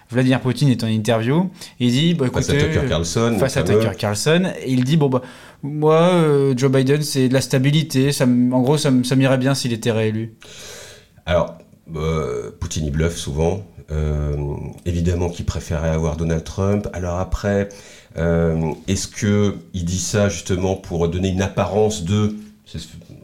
Vladimir 0.10 0.40
Poutine 0.42 0.70
est 0.70 0.84
en 0.84 0.88
interview, 0.88 1.50
il 1.80 1.92
dit 1.92 2.14
bah, 2.14 2.28
face 2.34 2.50
à 2.50 2.54
Tucker 2.54 2.88
Carlson, 2.88 3.38
face 3.40 3.58
à 3.58 3.64
Tucker 3.64 3.96
Carlson, 3.98 4.52
et 4.64 4.72
il 4.72 4.84
dit 4.84 4.98
bon 4.98 5.10
bah 5.10 5.22
moi 5.64 6.12
Joe 6.56 6.72
Biden 6.72 7.02
c'est 7.02 7.30
de 7.30 7.34
la 7.34 7.42
stabilité, 7.42 8.12
ça, 8.12 8.26
en 8.26 8.62
gros 8.62 8.78
ça, 8.78 8.92
ça 9.04 9.16
m'irait 9.16 9.38
bien 9.38 9.56
s'il 9.56 9.74
était 9.74 9.92
réélu. 9.92 10.36
Alors, 11.26 11.58
euh, 11.96 12.52
Poutine 12.60 12.86
y 12.86 12.92
bluffe 12.92 13.18
souvent. 13.18 13.64
Euh, 13.92 14.36
évidemment 14.86 15.30
qu'il 15.30 15.46
préférait 15.46 15.90
avoir 15.90 16.18
Donald 16.18 16.44
Trump. 16.44 16.88
Alors 16.94 17.20
après, 17.20 17.70
euh, 18.18 18.72
est-ce 18.88 19.08
que 19.08 19.56
il 19.74 19.86
dit 19.86 20.00
ça 20.00 20.28
justement 20.30 20.76
pour 20.76 21.08
donner 21.08 21.30
une 21.30 21.42
apparence 21.42 22.04
de 22.04 22.36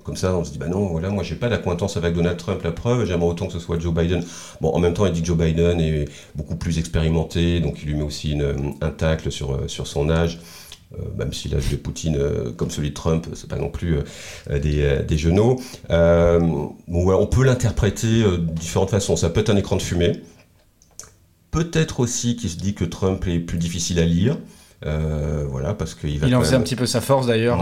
comme 0.04 0.16
ça, 0.16 0.36
on 0.36 0.44
se 0.44 0.52
dit, 0.52 0.60
bah 0.60 0.68
non, 0.68 0.86
voilà, 0.88 1.10
moi 1.10 1.24
j'ai 1.24 1.36
pas 1.36 1.50
d'acquaintance 1.50 1.98
avec 1.98 2.14
Donald 2.14 2.38
Trump, 2.38 2.62
la 2.64 2.72
preuve, 2.72 3.06
j'aimerais 3.06 3.28
autant 3.28 3.48
que 3.48 3.54
ce 3.54 3.60
soit 3.60 3.80
Joe 3.80 3.94
Biden. 3.94 4.24
Bon, 4.62 4.70
en 4.70 4.80
même 4.80 4.94
temps, 4.94 5.06
il 5.08 5.14
dit 5.14 5.22
que 5.22 5.28
Joe 5.28 5.38
Biden 5.38 5.80
est 5.80 6.06
beaucoup 6.36 6.56
plus 6.56 6.78
expérimenté, 6.78 7.60
donc 7.60 7.80
il 7.82 7.88
lui 7.88 7.96
met 7.96 8.04
aussi 8.04 8.38
un 8.82 8.90
tacle 8.90 9.32
sur 9.32 9.88
son 9.88 10.10
âge. 10.12 10.40
Euh, 10.94 11.06
même 11.18 11.32
si 11.32 11.48
l'âge 11.48 11.70
de 11.70 11.78
Poutine, 11.78 12.18
euh, 12.18 12.52
comme 12.52 12.70
celui 12.70 12.90
de 12.90 12.94
Trump, 12.94 13.28
c'est 13.34 13.50
pas 13.50 13.58
non 13.58 13.70
plus 13.70 13.98
euh, 14.50 14.60
des, 14.60 15.04
des 15.08 15.18
genoux. 15.18 15.58
on 15.90 17.28
peut 17.32 17.44
l'interpréter 17.44 18.24
de 18.24 18.38
différentes 18.38 18.90
façons. 18.90 19.16
Ça 19.16 19.30
peut 19.30 19.40
être 19.40 19.50
un 19.50 19.58
écran 19.58 19.78
de 19.78 19.82
fumée. 19.82 20.22
Peut-être 21.52 22.00
aussi 22.00 22.36
qu'il 22.36 22.50
se 22.50 22.58
dit 22.58 22.74
que 22.74 22.86
Trump 22.86 23.26
est 23.28 23.40
plus 23.40 23.58
difficile 23.58 24.00
à 24.00 24.06
lire 24.06 24.38
Euh, 24.84 25.46
voilà, 25.48 25.74
parce 25.74 25.94
qu'il 25.94 26.20
va. 26.20 26.28
Il 26.28 26.36
en 26.36 26.42
faisait 26.42 26.56
un 26.56 26.62
petit 26.62 26.76
peu 26.76 26.88
sa 26.88 27.02
force 27.02 27.28
d'ailleurs. 27.28 27.62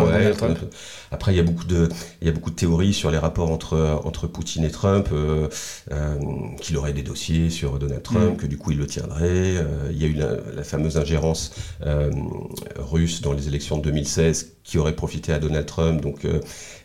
Après, 1.12 1.34
il 1.34 1.38
y 1.38 1.40
a 1.40 1.44
beaucoup 1.44 1.66
de, 1.66 1.90
il 2.22 2.28
y 2.28 2.30
a 2.30 2.34
beaucoup 2.34 2.50
de 2.50 2.56
théories 2.56 2.94
sur 2.94 3.12
les 3.12 3.18
rapports 3.18 3.52
entre 3.52 4.02
entre 4.06 4.28
Poutine 4.28 4.64
et 4.64 4.72
Trump, 4.72 5.10
euh, 5.12 5.50
euh, 5.92 6.16
qu'il 6.62 6.78
aurait 6.78 6.94
des 6.94 7.04
dossiers 7.04 7.50
sur 7.50 7.78
Donald 7.78 8.04
Trump, 8.04 8.36
mm. 8.36 8.38
que 8.38 8.48
du 8.48 8.58
coup 8.58 8.72
il 8.72 8.78
le 8.78 8.88
tiendrait. 8.88 9.56
il 9.92 10.02
y 10.02 10.06
a 10.06 10.08
eu 10.08 10.14
la, 10.14 10.64
fameuse 10.64 10.98
ingérence 10.98 11.54
russe 12.78 13.22
dans 13.22 13.34
les 13.34 13.48
élections 13.48 13.78
de 13.78 13.84
2016 13.84 14.54
qui 14.64 14.78
aurait 14.78 14.96
profité 14.96 15.34
à 15.34 15.40
Donald 15.40 15.66
Trump. 15.66 16.02
Donc, 16.02 16.26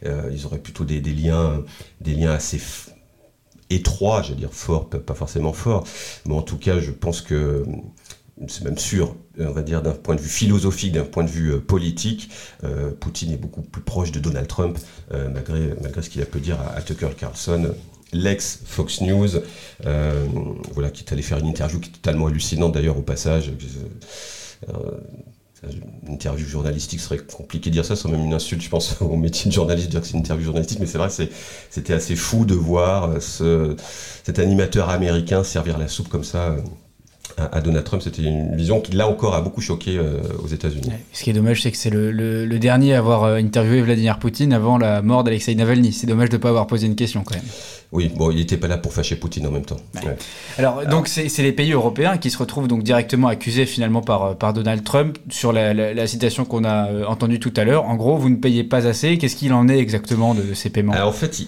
ils 0.05 0.47
auraient 0.47 0.59
plutôt 0.59 0.85
des, 0.85 1.01
des 1.01 1.13
liens, 1.13 1.63
des 2.01 2.15
liens 2.15 2.33
assez 2.33 2.61
étroits, 3.71 4.23
je 4.23 4.31
veux 4.31 4.37
dire 4.37 4.53
forts, 4.53 4.89
pas 4.89 5.15
forcément 5.15 5.53
forts, 5.53 5.87
mais 6.27 6.35
en 6.35 6.43
tout 6.43 6.59
cas, 6.59 6.81
je 6.81 6.91
pense 6.91 7.21
que 7.21 7.65
c'est 8.49 8.65
même 8.65 8.79
sûr, 8.79 9.15
on 9.39 9.51
va 9.51 9.63
dire 9.63 9.83
d'un 9.83 9.93
point 9.93 10.15
de 10.17 10.21
vue 10.21 10.29
philosophique, 10.29 10.93
d'un 10.93 11.05
point 11.05 11.25
de 11.25 11.31
vue 11.31 11.53
euh, 11.53 11.61
politique, 11.61 12.31
euh, 12.65 12.91
Poutine 12.91 13.33
est 13.33 13.37
beaucoup 13.37 13.63
plus 13.63 13.83
proche 13.83 14.11
de 14.13 14.19
Donald 14.19 14.49
Trump, 14.49 14.79
euh, 15.13 15.29
malgré, 15.33 15.75
malgré 15.81 16.03
ce 16.03 16.11
qu'il 16.11 16.23
a 16.23 16.27
pu 16.27 16.41
dire 16.41 16.59
à, 16.75 16.83
Tucker 16.83 17.11
Carlson, 17.17 17.75
l'ex 18.13 18.61
Fox 18.65 19.01
News, 19.01 19.29
voilà, 19.81 20.91
qui 20.91 21.05
est 21.05 21.13
allé 21.13 21.23
faire 21.23 21.39
une 21.39 21.47
interview 21.47 21.81
qui 21.81 21.91
est 21.91 21.95
totalement 21.95 22.27
hallucinante 22.27 22.75
d'ailleurs 22.75 22.99
au 22.99 23.03
passage. 23.03 23.51
une 26.07 26.13
interview 26.13 26.47
journalistique 26.47 27.01
serait 27.01 27.19
compliqué 27.19 27.71
de 27.71 27.75
dire 27.75 27.85
ça, 27.85 27.97
c'est 27.97 28.09
même 28.09 28.25
une 28.25 28.35
insulte, 28.35 28.63
je 28.63 28.69
pense, 28.69 28.97
au 29.01 29.17
métier 29.17 29.49
de 29.49 29.55
journaliste, 29.55 29.87
de 29.87 29.93
dire 29.93 30.01
que 30.01 30.07
c'est 30.07 30.15
une 30.15 30.21
interview 30.21 30.45
journalistique, 30.45 30.79
mais 30.81 30.87
c'est 30.87 30.99
vrai 30.99 31.09
que 31.09 31.33
c'était 31.71 31.95
assez 31.95 32.17
fou 32.17 32.45
de 32.45 32.55
voir 32.55 33.21
ce, 33.23 33.75
cet 34.25 34.39
animateur 34.39 34.91
américain 34.91 35.43
servir 35.43 35.79
la 35.79 35.89
soupe 35.89 36.09
comme 36.09 36.25
ça 36.25 36.57
à, 37.37 37.61
Donald 37.61 37.85
Trump, 37.85 38.03
c'était 38.03 38.23
une 38.23 38.55
vision 38.55 38.81
qui, 38.81 38.93
là 38.93 39.09
encore, 39.09 39.35
a 39.35 39.41
beaucoup 39.41 39.61
choqué 39.61 39.97
euh, 39.99 40.21
aux 40.43 40.47
États-Unis. 40.47 40.91
Ce 41.13 41.25
qui 41.25 41.31
est 41.31 41.33
dommage, 41.33 41.63
c'est 41.63 41.71
que 41.71 41.77
c'est 41.77 41.91
le, 41.91 42.59
dernier 42.59 42.95
à 42.95 42.99
avoir 42.99 43.25
euh, 43.25 43.37
interviewé 43.37 43.83
Vladimir 43.83 44.19
Poutine 44.19 44.53
avant 44.53 44.79
la 44.79 45.03
mort 45.03 45.25
d'Alexei 45.25 45.55
Navalny. 45.55 45.93
C'est 45.93 46.07
dommage 46.07 46.29
de 46.29 46.37
ne 46.37 46.43
pas 46.43 46.51
avoir 46.51 46.67
posé 46.67 46.87
une 46.87 46.95
question 46.95 47.25
quand 47.25 47.35
même. 47.35 47.45
Oui, 47.95 48.13
bon, 48.15 48.31
il 48.31 48.37
n'était 48.37 48.57
pas 48.57 48.69
là 48.69 48.77
pour 48.77 48.93
fâcher 48.93 49.17
Poutine 49.17 49.47
en 49.47 49.51
même 49.51 49.65
temps. 49.65 49.77
Alors, 50.59 50.85
donc, 50.87 51.09
c'est 51.09 51.43
les 51.43 51.53
pays 51.53 51.73
européens 51.73 52.19
qui 52.19 52.31
se 52.31 52.39
retrouvent 52.39 52.69
donc 52.69 52.83
directement 52.83 53.29
accusés 53.29 53.67
finalement 53.67 54.03
par, 54.03 54.25
euh, 54.25 54.35
par 54.35 54.53
Donald 54.53 54.85
Trump 54.85 55.17
sur 55.31 55.53
la, 55.53 56.07
citation 56.07 56.45
qu'on 56.45 56.65
a 56.65 57.07
entendue 57.07 57.41
tout 57.41 57.53
à 57.57 57.65
l'heure. 57.65 57.85
En 57.85 57.97
gros, 57.97 58.17
vous 58.17 58.29
ne 58.29 58.37
payez 58.37 58.65
pas 58.65 58.87
assez. 58.87 59.17
Qu'est-ce 59.17 59.37
qu'il 59.37 59.53
en 59.53 59.69
est 59.69 59.79
exactement 59.79 60.35
de, 60.35 60.55
ces 60.55 60.71
paiements? 60.71 60.93
En 60.93 61.13
fait, 61.13 61.41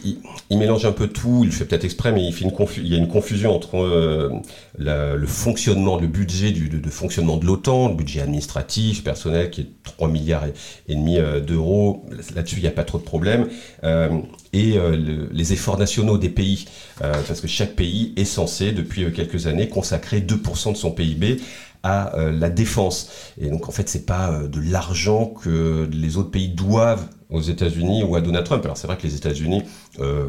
il, 0.51 0.59
mélange 0.59 0.87
un 0.87 0.93
peu 0.93 1.09
tout. 1.09 1.41
Il 1.43 1.47
le 1.47 1.53
fait 1.53 1.65
peut-être 1.65 1.85
exprès, 1.85 2.13
mais 2.13 2.25
il, 2.25 2.33
fait 2.33 2.45
une 2.45 2.53
il 2.79 2.89
y 2.89 2.95
a 2.95 2.99
une 2.99 3.09
confusion 3.09 3.55
entre 3.55 4.41
le 4.79 5.27
fonctionnement 5.27 5.97
le 6.01 6.07
budget 6.07 6.51
du, 6.51 6.69
de, 6.69 6.91
fonctionnement 6.91 7.37
de 7.37 7.47
l'OTAN, 7.47 7.89
le 7.89 7.95
budget 7.95 8.21
administratif, 8.21 9.05
personnel 9.05 9.51
qui 9.51 9.63
est 9.63 9.69
3 9.85 10.09
milliards 10.09 10.45
et, 10.89 10.95
demi 10.95 11.19
euh, 11.19 11.41
d'euros. 11.41 12.05
Là-dessus, 12.35 12.57
il 12.57 12.63
n'y 12.63 12.69
a 12.69 12.73
pas 12.73 12.85
trop 12.85 12.99
de 12.99 13.05
problèmes. 13.05 13.49
Euh, 13.85 14.09
et 14.57 14.79
euh, 14.79 15.29
les 15.31 15.53
efforts 15.53 15.79
nationaux 15.79 16.19
des 16.19 16.29
pays, 16.29 16.67
parce 16.99 17.41
que 17.41 17.47
chaque 17.47 17.75
pays 17.75 18.13
est 18.17 18.25
censé, 18.25 18.73
depuis 18.73 19.13
quelques 19.13 19.47
années, 19.47 19.69
consacrer 19.69 20.21
2% 20.21 20.73
de 20.73 20.77
son 20.77 20.93
PIB 20.93 21.41
à 21.83 22.13
la 22.17 22.49
défense. 22.49 23.11
Et 23.41 23.49
donc 23.49 23.69
en 23.69 23.73
fait, 23.73 23.89
c'est 23.89 24.07
pas 24.07 24.41
de 24.51 24.61
l'argent 24.61 25.27
que 25.27 25.89
les 25.93 26.17
autres 26.17 26.31
pays 26.31 26.49
doivent 26.49 27.07
aux 27.31 27.41
États-Unis 27.41 28.05
ou 28.05 28.17
à 28.17 28.21
Donald 28.21 28.45
Trump. 28.45 28.65
Alors 28.65 28.77
c'est 28.77 28.87
vrai 28.87 28.97
que 28.97 29.07
les 29.07 29.17
États-Unis 29.17 29.63
euh, 30.01 30.29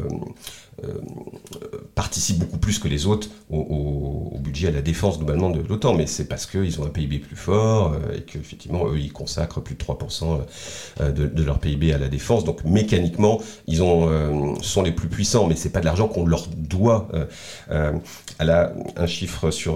participent 1.94 2.38
beaucoup 2.38 2.58
plus 2.58 2.78
que 2.78 2.88
les 2.88 3.06
autres 3.06 3.28
au, 3.50 4.36
budget 4.38 4.68
à 4.68 4.70
la 4.70 4.82
défense 4.82 5.18
globalement 5.18 5.50
de 5.50 5.60
l'OTAN, 5.68 5.94
mais 5.94 6.06
c'est 6.06 6.26
parce 6.26 6.46
qu'ils 6.46 6.80
ont 6.80 6.86
un 6.86 6.90
PIB 6.90 7.18
plus 7.18 7.36
fort 7.36 7.92
euh, 7.92 8.16
et 8.16 8.22
qu'effectivement, 8.22 8.86
eux, 8.88 8.98
ils 8.98 9.12
consacrent 9.12 9.60
plus 9.60 9.74
de 9.74 9.82
3% 9.82 10.38
euh, 11.00 11.10
de, 11.10 11.42
leur 11.42 11.58
PIB 11.58 11.92
à 11.92 11.98
la 11.98 12.08
défense. 12.08 12.44
Donc 12.44 12.64
mécaniquement, 12.64 13.40
ils 13.66 13.82
ont, 13.82 14.60
sont 14.60 14.82
les 14.82 14.92
plus 14.92 15.08
puissants, 15.08 15.46
mais 15.46 15.56
c'est 15.56 15.70
pas 15.70 15.80
de 15.80 15.86
l'argent 15.86 16.08
qu'on 16.08 16.24
leur 16.24 16.46
doit. 16.56 17.08
à 17.68 18.72
un 18.96 19.06
chiffre 19.06 19.50
sur, 19.50 19.74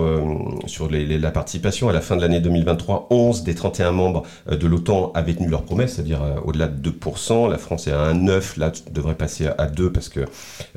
sur 0.66 0.88
la 0.90 1.30
participation, 1.30 1.88
à 1.88 1.92
la 1.92 2.00
fin 2.00 2.16
de 2.16 2.20
l'année 2.20 2.40
2023, 2.40 3.08
11 3.10 3.42
des 3.42 3.54
31 3.54 3.92
membres 3.92 4.22
de 4.50 4.66
l'OTAN 4.66 5.10
avaient 5.14 5.34
tenu 5.34 5.48
leur 5.48 5.62
promesse, 5.62 5.94
c'est-à-dire 5.94 6.20
au-delà 6.44 6.68
de 6.68 6.90
2%. 6.90 7.50
La 7.50 7.58
France 7.58 7.88
est 7.88 7.92
à 7.92 8.12
1,9, 8.12 8.58
là, 8.58 8.72
devrait 8.92 9.16
passer 9.16 9.48
à 9.58 9.66
2 9.66 9.90
parce 9.90 10.08
que 10.08 10.20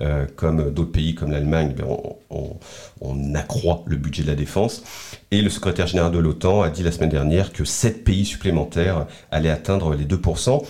euh, 0.02 0.15
comme 0.36 0.72
d'autres 0.72 0.92
pays 0.92 1.16
comme 1.16 1.32
l'Allemagne, 1.32 1.74
ben, 1.76 1.86
on, 3.02 3.36
accroît 3.36 3.84
le 3.86 3.98
budget 3.98 4.24
de 4.24 4.28
la 4.28 4.36
défense. 4.36 4.84
Et 5.32 5.42
le 5.42 5.50
secrétaire 5.50 5.88
général 5.88 6.12
de 6.12 6.20
l'OTAN 6.20 6.62
a 6.62 6.70
dit 6.70 6.84
la 6.84 6.92
semaine 6.92 7.10
dernière 7.10 7.52
que 7.52 7.66
7 7.66 8.04
pays 8.04 8.26
supplémentaires 8.26 9.08
allaient 9.32 9.50
atteindre 9.50 9.94
les 9.94 10.06
2%. 10.06 10.64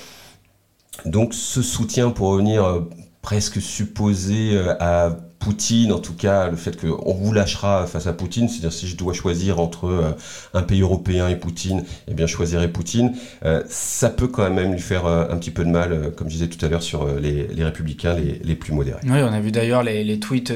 Donc 1.05 1.33
ce 1.33 1.61
soutien 1.61 2.09
pour 2.09 2.29
revenir 2.29 2.63
euh, 2.63 2.89
presque 3.21 3.61
supposé 3.61 4.51
euh, 4.53 4.73
à 4.79 5.17
Poutine, 5.39 5.91
en 5.91 5.99
tout 5.99 6.13
cas 6.13 6.49
le 6.49 6.55
fait 6.55 6.79
qu'on 6.79 7.13
vous 7.13 7.31
lâchera 7.31 7.85
face 7.85 8.07
à 8.07 8.13
Poutine, 8.13 8.49
c'est-à-dire 8.49 8.73
si 8.73 8.87
je 8.87 8.97
dois 8.97 9.13
choisir 9.13 9.59
entre 9.59 9.85
euh, 9.85 10.11
un 10.53 10.63
pays 10.63 10.81
européen 10.81 11.29
et 11.29 11.35
Poutine, 11.35 11.83
eh 12.07 12.13
bien 12.13 12.25
je 12.25 12.31
choisirais 12.31 12.67
Poutine, 12.67 13.13
euh, 13.43 13.61
ça 13.67 14.09
peut 14.09 14.27
quand 14.27 14.49
même 14.49 14.71
lui 14.71 14.79
faire 14.79 15.05
euh, 15.05 15.27
un 15.29 15.37
petit 15.37 15.51
peu 15.51 15.63
de 15.63 15.69
mal, 15.69 16.11
comme 16.15 16.29
je 16.29 16.33
disais 16.33 16.47
tout 16.47 16.63
à 16.65 16.69
l'heure, 16.69 16.81
sur 16.81 17.07
les, 17.19 17.47
républicains 17.63 18.15
les, 18.15 18.55
plus 18.55 18.73
modérés. 18.73 18.99
Oui, 19.03 19.19
on 19.21 19.33
a 19.33 19.39
vu 19.39 19.51
d'ailleurs 19.51 19.83
les, 19.83 20.19
tweets 20.19 20.53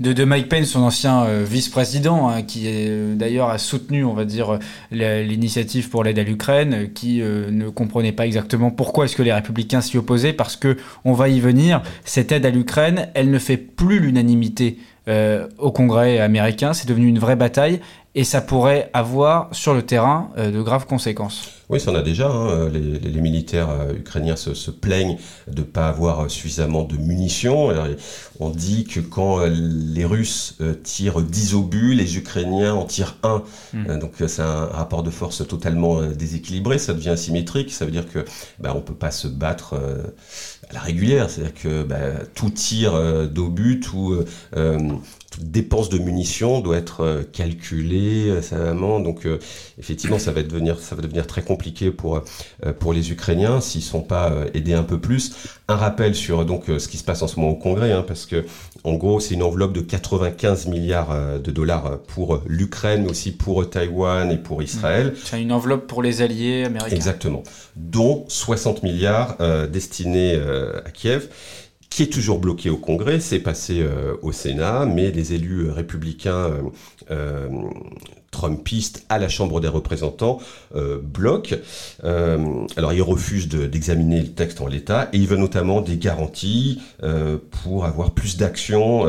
de, 0.00 0.24
Mike 0.24 0.48
Pence, 0.48 0.66
son 0.66 0.82
ancien 0.82 1.42
vice-président, 1.42 2.28
hein, 2.28 2.42
qui 2.42 2.68
d'ailleurs 3.14 3.50
a 3.50 3.58
soutenu, 3.58 4.04
on 4.04 4.14
va 4.14 4.24
dire, 4.24 4.58
l'initiative 4.90 5.88
pour 5.88 6.04
l'aide 6.04 6.18
à 6.18 6.24
l'Ukraine, 6.24 6.90
qui 6.92 7.20
ne 7.20 7.68
comprenait 7.68 8.12
pas 8.12 8.26
exactement 8.26 8.70
pourquoi 8.70 9.04
est-ce 9.04 9.16
que 9.16 9.22
les 9.22 9.32
républicains 9.32 9.80
s'y 9.80 9.96
opposaient, 9.96 10.32
parce 10.32 10.56
que 10.56 10.76
on 11.04 11.12
va 11.12 11.28
y 11.28 11.40
venir, 11.40 11.82
cette 12.04 12.32
aide 12.32 12.44
à 12.44 12.50
l'Ukraine, 12.50 13.08
elle 13.14 13.30
ne 13.30 13.38
fait 13.38 13.56
plus 13.56 14.00
l'unanimité 14.16 14.78
euh, 15.08 15.46
au 15.58 15.70
Congrès 15.70 16.18
américain. 16.18 16.72
C'est 16.72 16.88
devenu 16.88 17.06
une 17.06 17.18
vraie 17.18 17.36
bataille 17.36 17.80
et 18.16 18.24
ça 18.24 18.40
pourrait 18.40 18.88
avoir 18.94 19.50
sur 19.52 19.74
le 19.74 19.82
terrain 19.82 20.30
euh, 20.38 20.50
de 20.50 20.62
graves 20.62 20.86
conséquences. 20.86 21.50
Oui, 21.68 21.78
ça 21.78 21.90
en 21.90 21.94
a 21.94 22.02
déjà. 22.02 22.28
Hein. 22.28 22.70
Les, 22.70 23.20
militaires 23.20 23.68
euh, 23.68 23.92
ukrainiens 23.92 24.36
se, 24.36 24.70
plaignent 24.70 25.18
de 25.48 25.60
ne 25.60 25.66
pas 25.66 25.88
avoir 25.88 26.30
suffisamment 26.30 26.84
de 26.84 26.96
munitions. 26.96 27.70
on 28.40 28.50
dit 28.50 28.84
que 28.84 29.00
quand 29.00 29.44
les 29.44 30.04
Russes 30.04 30.56
tirent 30.82 31.20
10 31.20 31.54
obus, 31.54 31.94
les 31.94 32.16
Ukrainiens 32.16 32.74
en 32.74 32.84
tirent 32.84 33.16
un. 33.22 33.42
Hmm. 33.74 33.98
Donc 33.98 34.12
c'est 34.26 34.42
un 34.42 34.66
rapport 34.66 35.02
de 35.02 35.10
force 35.10 35.46
totalement 35.46 36.02
déséquilibré, 36.02 36.78
ça 36.78 36.94
devient 36.94 37.10
asymétrique. 37.10 37.72
Ça 37.72 37.84
veut 37.84 37.90
dire 37.90 38.08
que 38.08 38.24
bah, 38.60 38.72
on 38.76 38.80
peut 38.80 38.94
pas 38.94 39.10
se 39.10 39.26
battre 39.26 39.74
à 40.70 40.72
la 40.72 40.80
régulière. 40.80 41.28
C'est-à-dire 41.28 41.54
que 41.54 41.82
bah, 41.82 41.96
tout 42.34 42.50
tir 42.50 42.92
d'obus, 43.28 43.80
tout 43.80 44.24
dépense 45.40 45.88
de 45.88 45.98
munitions 45.98 46.60
doit 46.60 46.76
être 46.76 47.00
euh, 47.02 47.22
calculée 47.22 48.28
euh, 48.28 48.42
savamment. 48.42 49.00
Donc 49.00 49.26
euh, 49.26 49.38
effectivement, 49.78 50.18
ça 50.18 50.32
va 50.32 50.42
devenir, 50.42 50.78
ça 50.78 50.94
va 50.94 51.02
devenir 51.02 51.26
très 51.26 51.42
compliqué 51.42 51.90
pour, 51.90 52.22
pour 52.80 52.92
les 52.92 53.10
Ukrainiens 53.12 53.60
s'ils 53.60 53.80
ne 53.82 53.86
sont 53.86 54.02
pas 54.02 54.32
aidés 54.54 54.74
un 54.74 54.82
peu 54.82 54.98
plus. 54.98 55.32
Un 55.68 55.76
rappel 55.76 56.14
sur 56.14 56.44
donc 56.44 56.64
ce 56.66 56.88
qui 56.88 56.96
se 56.96 57.04
passe 57.04 57.22
en 57.22 57.28
ce 57.28 57.38
moment 57.38 57.52
au 57.52 57.56
Congrès, 57.56 57.92
hein, 57.92 58.04
parce 58.06 58.26
que 58.26 58.44
en 58.84 58.94
gros, 58.94 59.18
c'est 59.18 59.34
une 59.34 59.42
enveloppe 59.42 59.72
de 59.72 59.80
95 59.80 60.66
milliards 60.66 61.40
de 61.40 61.50
dollars 61.50 61.98
pour 62.06 62.42
l'Ukraine, 62.46 63.02
mais 63.02 63.10
aussi 63.10 63.32
pour 63.32 63.68
Taïwan 63.68 64.30
et 64.30 64.36
pour 64.36 64.62
Israël. 64.62 65.14
C'est 65.24 65.42
une 65.42 65.52
enveloppe 65.52 65.86
pour 65.86 66.02
les 66.02 66.22
alliés 66.22 66.64
américains. 66.64 66.94
Exactement, 66.94 67.42
dont 67.74 68.24
60 68.28 68.82
milliards 68.82 69.36
destinés 69.68 70.38
à 70.84 70.90
Kiev 70.90 71.28
qui 71.96 72.02
est 72.02 72.12
toujours 72.12 72.40
bloqué 72.40 72.68
au 72.68 72.76
Congrès, 72.76 73.20
c'est 73.20 73.38
passé 73.38 73.80
euh, 73.80 74.16
au 74.20 74.30
Sénat, 74.30 74.84
mais 74.84 75.10
les 75.10 75.32
élus 75.32 75.70
républicains 75.70 76.50
euh, 76.50 76.60
euh, 77.10 77.48
trumpistes 78.30 79.06
à 79.08 79.18
la 79.18 79.30
Chambre 79.30 79.62
des 79.62 79.68
représentants 79.68 80.38
bloquent. 80.74 81.56
alors 82.02 82.92
ils 82.92 83.00
refusent 83.00 83.48
d'examiner 83.48 84.20
le 84.20 84.28
texte 84.28 84.60
en 84.60 84.66
l'état 84.66 85.08
et 85.14 85.16
ils 85.16 85.26
veulent 85.26 85.38
notamment 85.38 85.80
des 85.80 85.96
garanties 85.96 86.82
pour 87.62 87.86
avoir 87.86 88.10
plus 88.10 88.36
d'action 88.36 89.06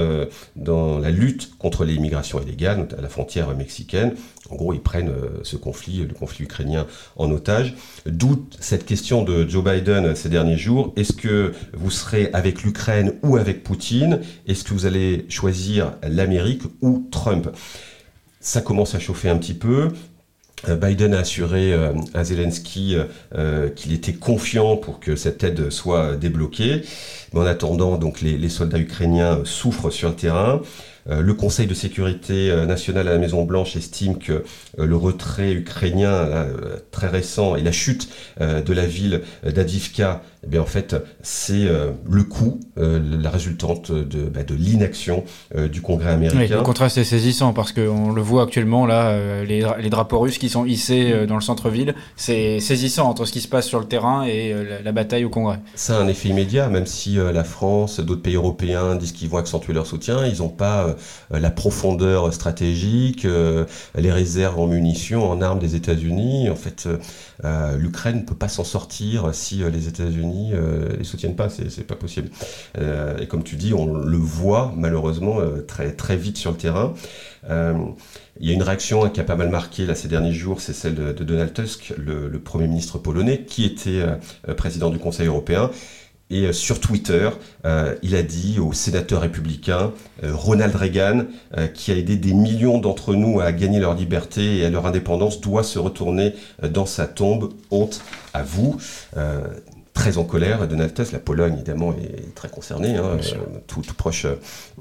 dans 0.56 0.98
la 0.98 1.10
lutte 1.12 1.58
contre 1.58 1.84
l'immigration 1.84 2.42
illégale 2.42 2.88
à 2.98 3.02
la 3.02 3.10
frontière 3.10 3.54
mexicaine. 3.54 4.16
En 4.50 4.56
gros, 4.56 4.74
ils 4.74 4.82
prennent 4.82 5.10
euh, 5.10 5.40
ce 5.44 5.58
conflit, 5.58 6.00
le 6.00 6.14
conflit 6.14 6.46
ukrainien, 6.46 6.88
en 7.16 7.32
otage. 7.32 7.76
D'où 8.06 8.46
cette 8.60 8.86
question 8.86 9.24
de 9.24 9.48
Joe 9.48 9.64
Biden 9.64 10.16
ces 10.16 10.30
derniers 10.30 10.58
jours. 10.58 10.94
Est-ce 10.96 11.14
que 11.14 11.54
vous 11.74 11.92
serez 11.92 12.30
avec 12.34 12.64
l'Ukraine 12.64 13.14
ou 13.24 13.38
avec 13.38 13.64
Poutine? 13.64 14.20
Est-ce 14.48 14.64
que 14.64 14.74
vous 14.74 14.86
allez 14.86 15.26
choisir 15.30 15.94
l'Amérique 16.04 16.64
ou 16.82 17.08
Trump? 17.12 17.50
Ça 18.40 18.62
commence 18.62 18.96
à 18.96 19.00
chauffer 19.00 19.30
un 19.30 19.38
petit 19.38 19.54
peu. 19.54 19.90
Euh, 20.68 20.76
Biden 20.76 21.14
a 21.14 21.20
assuré 21.20 21.74
euh, 21.74 21.94
à 22.14 22.24
Zelensky 22.24 22.96
qu'il 23.76 23.94
était 23.94 24.14
confiant 24.14 24.78
pour 24.78 25.00
que 25.00 25.16
cette 25.16 25.44
aide 25.44 25.70
soit 25.70 26.16
débloquée. 26.16 26.84
Mais 27.34 27.42
en 27.42 27.46
attendant, 27.46 27.98
donc 27.98 28.22
les, 28.22 28.38
les 28.38 28.50
soldats 28.50 28.80
ukrainiens 28.80 29.42
souffrent 29.44 29.92
sur 29.92 30.10
le 30.10 30.16
terrain. 30.16 30.62
Le 31.10 31.34
Conseil 31.34 31.68
de 31.68 31.74
sécurité 31.74 32.54
nationale 32.66 33.08
à 33.08 33.14
la 33.14 33.18
Maison 33.18 33.44
Blanche 33.44 33.76
estime 33.76 34.18
que 34.18 34.44
le 34.78 34.96
retrait 34.96 35.54
ukrainien 35.54 36.48
très 36.92 37.08
récent 37.08 37.56
et 37.56 37.62
la 37.62 37.72
chute 37.72 38.10
de 38.40 38.74
la 38.74 38.86
ville 38.86 39.22
d'Adivka 39.44 40.22
eh 40.48 40.50
bien 40.50 40.62
en 40.62 40.66
fait 40.66 40.96
c'est 41.22 41.66
euh, 41.66 41.92
le 42.10 42.24
coût, 42.24 42.60
euh, 42.78 43.02
la 43.22 43.30
résultante 43.30 43.92
de, 43.92 44.30
bah, 44.30 44.44
de 44.44 44.56
l'inaction 44.56 45.26
euh, 45.56 45.68
du 45.68 45.82
Congrès 45.82 46.12
américain. 46.12 46.40
Oui, 46.40 46.48
le 46.48 46.62
contraste 46.62 46.98
est 46.98 47.04
saisissant 47.04 47.52
parce 47.52 47.74
qu'on 47.74 48.12
le 48.14 48.22
voit 48.22 48.44
actuellement 48.44 48.86
là, 48.86 49.44
les, 49.44 49.68
les, 49.80 49.90
drapeaux 49.90 50.20
russes 50.20 50.38
qui 50.38 50.48
sont 50.48 50.66
hissés 50.66 51.26
dans 51.28 51.36
le 51.36 51.42
centre-ville, 51.42 51.96
c'est 52.16 52.60
saisissant 52.60 53.10
entre 53.10 53.26
ce 53.26 53.34
qui 53.34 53.42
se 53.42 53.48
passe 53.48 53.68
sur 53.68 53.80
le 53.80 53.86
terrain 53.86 54.24
et 54.24 54.56
la, 54.84 54.92
bataille 54.92 55.26
au 55.26 55.30
Congrès. 55.30 55.60
Ça 55.76 55.98
a 55.98 56.02
un 56.02 56.08
effet 56.08 56.30
immédiat, 56.30 56.70
même 56.70 56.86
si 56.86 57.16
la 57.16 57.44
France, 57.44 58.00
d'autres 58.00 58.22
pays 58.22 58.36
européens 58.36 58.96
disent 58.96 59.12
qu'ils 59.12 59.30
vont 59.30 59.38
accentuer 59.38 59.74
leur 59.74 59.86
soutien, 59.86 60.26
ils 60.26 60.40
n'ont 60.40 60.50
pas 60.50 60.96
la 61.30 61.52
profondeur 61.52 62.34
stratégique, 62.34 63.28
les 63.96 64.12
réserves 64.12 64.60
en 64.60 64.68
munitions, 64.68 65.30
en 65.30 65.42
armes 65.42 65.60
des 65.60 65.76
États-Unis. 65.76 66.50
En 66.50 66.56
fait, 66.56 66.88
l'Ukraine 67.78 68.18
ne 68.18 68.26
peut 68.26 68.36
pas 68.36 68.50
s'en 68.50 68.64
sortir 68.64 69.30
si 69.34 69.62
les 69.72 69.88
États-Unis 69.88 70.37
euh, 70.54 70.96
les 70.98 71.04
soutiennent 71.04 71.36
pas, 71.36 71.50
c'est 71.50 71.86
pas 71.86 71.96
possible. 71.96 72.30
Euh, 72.78 73.18
et 73.18 73.28
comme 73.28 73.44
tu 73.44 73.56
dis, 73.56 73.74
on 73.74 73.94
le 73.94 74.18
voit 74.18 74.74
malheureusement 74.76 75.40
euh, 75.40 75.62
très, 75.62 75.92
très 75.92 76.16
vite 76.16 76.38
sur 76.38 76.52
le 76.52 76.58
terrain. 76.58 76.94
Il 78.40 78.46
y 78.48 78.52
a 78.52 78.54
une 78.54 78.64
réaction 78.64 79.10
qui 79.10 79.20
a 79.22 79.24
pas 79.24 79.36
mal 79.36 79.50
marqué 79.50 79.86
là, 79.86 79.96
ces 79.96 80.10
derniers 80.10 80.34
jours, 80.34 80.60
c'est 80.60 80.74
celle 80.74 80.96
de, 80.96 81.24
Donald 81.24 81.54
Tusk, 81.54 81.94
le, 81.98 82.30
Premier 82.40 82.68
ministre 82.68 82.98
polonais, 82.98 83.46
qui 83.48 83.64
était 83.64 84.04
président 84.58 84.90
du 84.90 85.00
Conseil 85.00 85.28
européen. 85.28 85.72
Et 86.30 86.52
sur 86.52 86.82
Twitter, 86.82 87.30
il 88.04 88.16
a 88.16 88.22
dit 88.22 88.60
aux 88.60 88.74
sénateurs 88.74 89.22
républicains, 89.22 89.94
Ronald 90.22 90.76
Reagan, 90.76 91.26
qui 91.74 91.94
a 91.94 91.96
aidé 91.96 92.18
des 92.18 92.34
millions 92.34 92.80
d'entre 92.80 93.16
nous 93.16 93.40
à 93.40 93.54
gagner 93.54 93.80
leur 93.80 93.96
liberté 93.96 94.58
et 94.58 94.66
à 94.66 94.70
leur 94.70 94.86
indépendance, 94.86 95.40
doit 95.40 95.64
se 95.64 95.80
retourner 95.80 96.34
dans 96.62 96.86
sa 96.86 97.08
tombe. 97.08 97.54
Honte 97.72 98.02
à 98.34 98.44
vous 98.44 98.78
très 99.98 100.18
en 100.18 100.24
colère. 100.24 100.68
Donald 100.68 100.94
Tusk, 100.94 101.12
la 101.12 101.20
Pologne 101.20 101.54
évidemment 101.56 101.94
est 101.94 102.36
très 102.36 102.50
concernée, 102.50 102.96
hein, 102.96 103.18
euh, 103.18 103.60
tout, 103.66 103.82
proche 103.98 104.28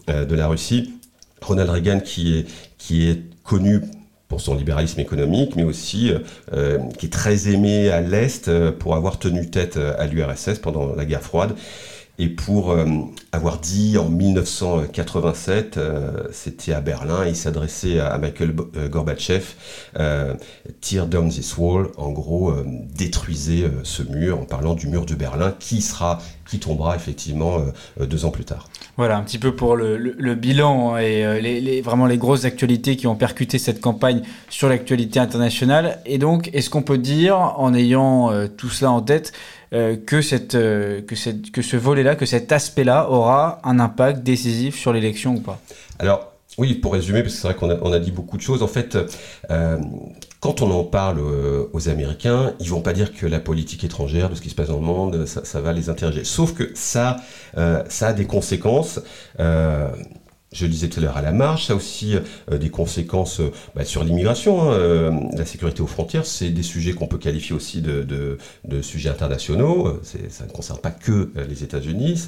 euh, 0.08 0.24
de 0.24 0.34
la 0.34 0.46
Russie. 0.46 0.94
Ronald 1.40 1.70
Reagan 1.70 2.00
qui 2.00 2.38
est, 2.38 2.46
qui 2.78 3.08
est 3.08 3.22
connu 3.42 3.80
pour 4.28 4.40
son 4.40 4.54
libéralisme 4.54 5.00
économique, 5.00 5.56
mais 5.56 5.64
aussi 5.64 6.12
euh, 6.52 6.78
qui 6.98 7.06
est 7.06 7.12
très 7.12 7.48
aimé 7.48 7.90
à 7.90 8.00
l'Est 8.00 8.50
pour 8.72 8.96
avoir 8.96 9.18
tenu 9.18 9.48
tête 9.50 9.76
à 9.76 10.06
l'URSS 10.06 10.58
pendant 10.60 10.94
la 10.94 11.04
guerre 11.04 11.22
froide 11.22 11.54
et 12.18 12.28
pour 12.28 12.70
euh, 12.70 12.86
avoir 13.32 13.58
dit 13.58 13.98
en 13.98 14.08
1987, 14.08 15.76
euh, 15.76 16.10
c'était 16.32 16.72
à 16.72 16.80
Berlin, 16.80 17.26
il 17.26 17.36
s'adressait 17.36 18.00
à, 18.00 18.16
Michael 18.16 18.54
euh, 18.76 18.88
Gorbatchev, 18.88 19.44
Tear 20.80 21.06
down 21.06 21.28
this 21.28 21.58
wall, 21.58 21.88
en 21.98 22.10
gros, 22.10 22.54
détruisez 22.94 23.70
ce 23.82 24.02
mur, 24.02 24.40
en 24.40 24.44
parlant 24.44 24.74
du 24.74 24.86
mur 24.86 25.04
de 25.04 25.14
Berlin, 25.14 25.54
qui 25.58 25.82
sera, 25.82 26.20
qui 26.48 26.58
tombera 26.58 26.96
effectivement 26.96 27.58
deux 27.98 28.24
ans 28.24 28.30
plus 28.30 28.44
tard. 28.44 28.68
Voilà, 28.96 29.16
un 29.16 29.22
petit 29.22 29.38
peu 29.38 29.54
pour 29.54 29.76
le, 29.76 30.34
bilan 30.34 30.96
et 30.98 31.82
vraiment 31.82 32.06
les 32.06 32.18
grosses 32.18 32.44
actualités 32.44 32.96
qui 32.96 33.06
ont 33.06 33.16
percuté 33.16 33.58
cette 33.58 33.80
campagne 33.80 34.22
sur 34.48 34.68
l'actualité 34.68 35.18
internationale. 35.18 35.98
Et 36.06 36.18
donc, 36.18 36.50
est-ce 36.52 36.70
qu'on 36.70 36.82
peut 36.82 36.98
dire, 36.98 37.36
en 37.36 37.74
ayant 37.74 38.30
tout 38.56 38.68
cela 38.68 38.90
en 38.90 39.00
tête, 39.00 39.32
euh, 39.72 39.96
que, 39.96 40.22
cette, 40.22 40.54
euh, 40.54 41.02
que, 41.02 41.16
cette, 41.16 41.50
que 41.50 41.62
ce 41.62 41.76
volet-là, 41.76 42.16
que 42.16 42.26
cet 42.26 42.52
aspect-là 42.52 43.10
aura 43.10 43.60
un 43.64 43.80
impact 43.80 44.22
décisif 44.22 44.76
sur 44.76 44.92
l'élection 44.92 45.34
ou 45.34 45.40
pas 45.40 45.60
Alors, 45.98 46.32
oui, 46.58 46.74
pour 46.74 46.92
résumer, 46.92 47.22
parce 47.22 47.34
que 47.34 47.40
c'est 47.40 47.48
vrai 47.48 47.56
qu'on 47.56 47.70
a, 47.70 47.76
on 47.82 47.92
a, 47.92 47.98
dit 47.98 48.12
beaucoup 48.12 48.36
de 48.36 48.42
choses. 48.42 48.62
En 48.62 48.68
fait, 48.68 48.96
euh, 49.50 49.78
quand 50.40 50.62
on 50.62 50.70
en 50.70 50.84
parle 50.84 51.20
aux 51.72 51.88
Américains, 51.88 52.54
ils 52.60 52.70
vont 52.70 52.80
pas 52.80 52.92
dire 52.92 53.12
que 53.12 53.26
la 53.26 53.40
politique 53.40 53.84
étrangère, 53.84 54.30
de 54.30 54.34
ce 54.34 54.40
qui 54.40 54.50
se 54.50 54.54
passe 54.54 54.68
dans 54.68 54.78
le 54.78 54.86
monde, 54.86 55.26
ça, 55.26 55.44
ça 55.44 55.60
va 55.60 55.72
les 55.72 55.90
interroger. 55.90 56.24
Sauf 56.24 56.54
que 56.54 56.70
ça, 56.74 57.16
ça 57.88 58.06
a 58.06 58.12
des 58.12 58.26
conséquences 58.26 59.00
je 60.52 60.66
disais 60.66 60.88
tout 60.88 61.00
à 61.00 61.02
l'heure, 61.02 61.16
à 61.16 61.22
la 61.22 61.32
marge. 61.32 61.66
Ça 61.66 61.74
aussi 61.74 62.14
euh, 62.50 62.58
des 62.58 62.70
conséquences 62.70 63.40
euh, 63.40 63.50
bah, 63.74 63.84
sur 63.84 64.04
l'immigration. 64.04 64.62
Hein, 64.62 64.72
euh, 64.74 65.10
la 65.36 65.44
sécurité 65.44 65.82
aux 65.82 65.86
frontières, 65.86 66.24
c'est 66.24 66.50
des 66.50 66.62
sujets 66.62 66.92
qu'on 66.92 67.08
peut 67.08 67.18
qualifier 67.18 67.54
aussi 67.54 67.82
de, 67.82 68.02
de, 68.64 68.82
sujets 68.82 69.08
internationaux. 69.08 70.00
Ça 70.02 70.44
ne 70.44 70.50
concerne 70.50 70.78
pas 70.78 70.90
que 70.90 71.32
les 71.48 71.64
États-Unis. 71.64 72.24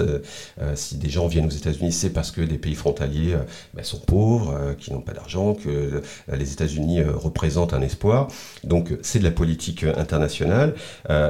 si 0.75 0.97
des 0.97 1.11
gens 1.11 1.27
viennent 1.29 1.47
aux 1.47 1.51
États-Unis, 1.51 1.93
c'est 1.93 2.11
parce 2.11 2.31
que 2.31 2.41
des 2.41 2.59
pays 2.59 2.75
frontaliers 2.75 3.37
bah, 3.75 3.85
sont 3.85 3.99
pauvres, 3.99 4.75
qui 4.79 4.93
n'ont 4.93 5.01
pas 5.01 5.13
d'argent, 5.13 5.55
que 5.55 6.03
les 6.33 6.53
États-Unis 6.53 7.03
représentent 7.03 7.75
un 7.75 7.83
espoir. 7.83 8.29
Donc 8.65 8.97
c'est 9.03 9.19
de 9.19 9.25
la 9.25 9.31
politique 9.31 9.85
internationale. 9.85 10.75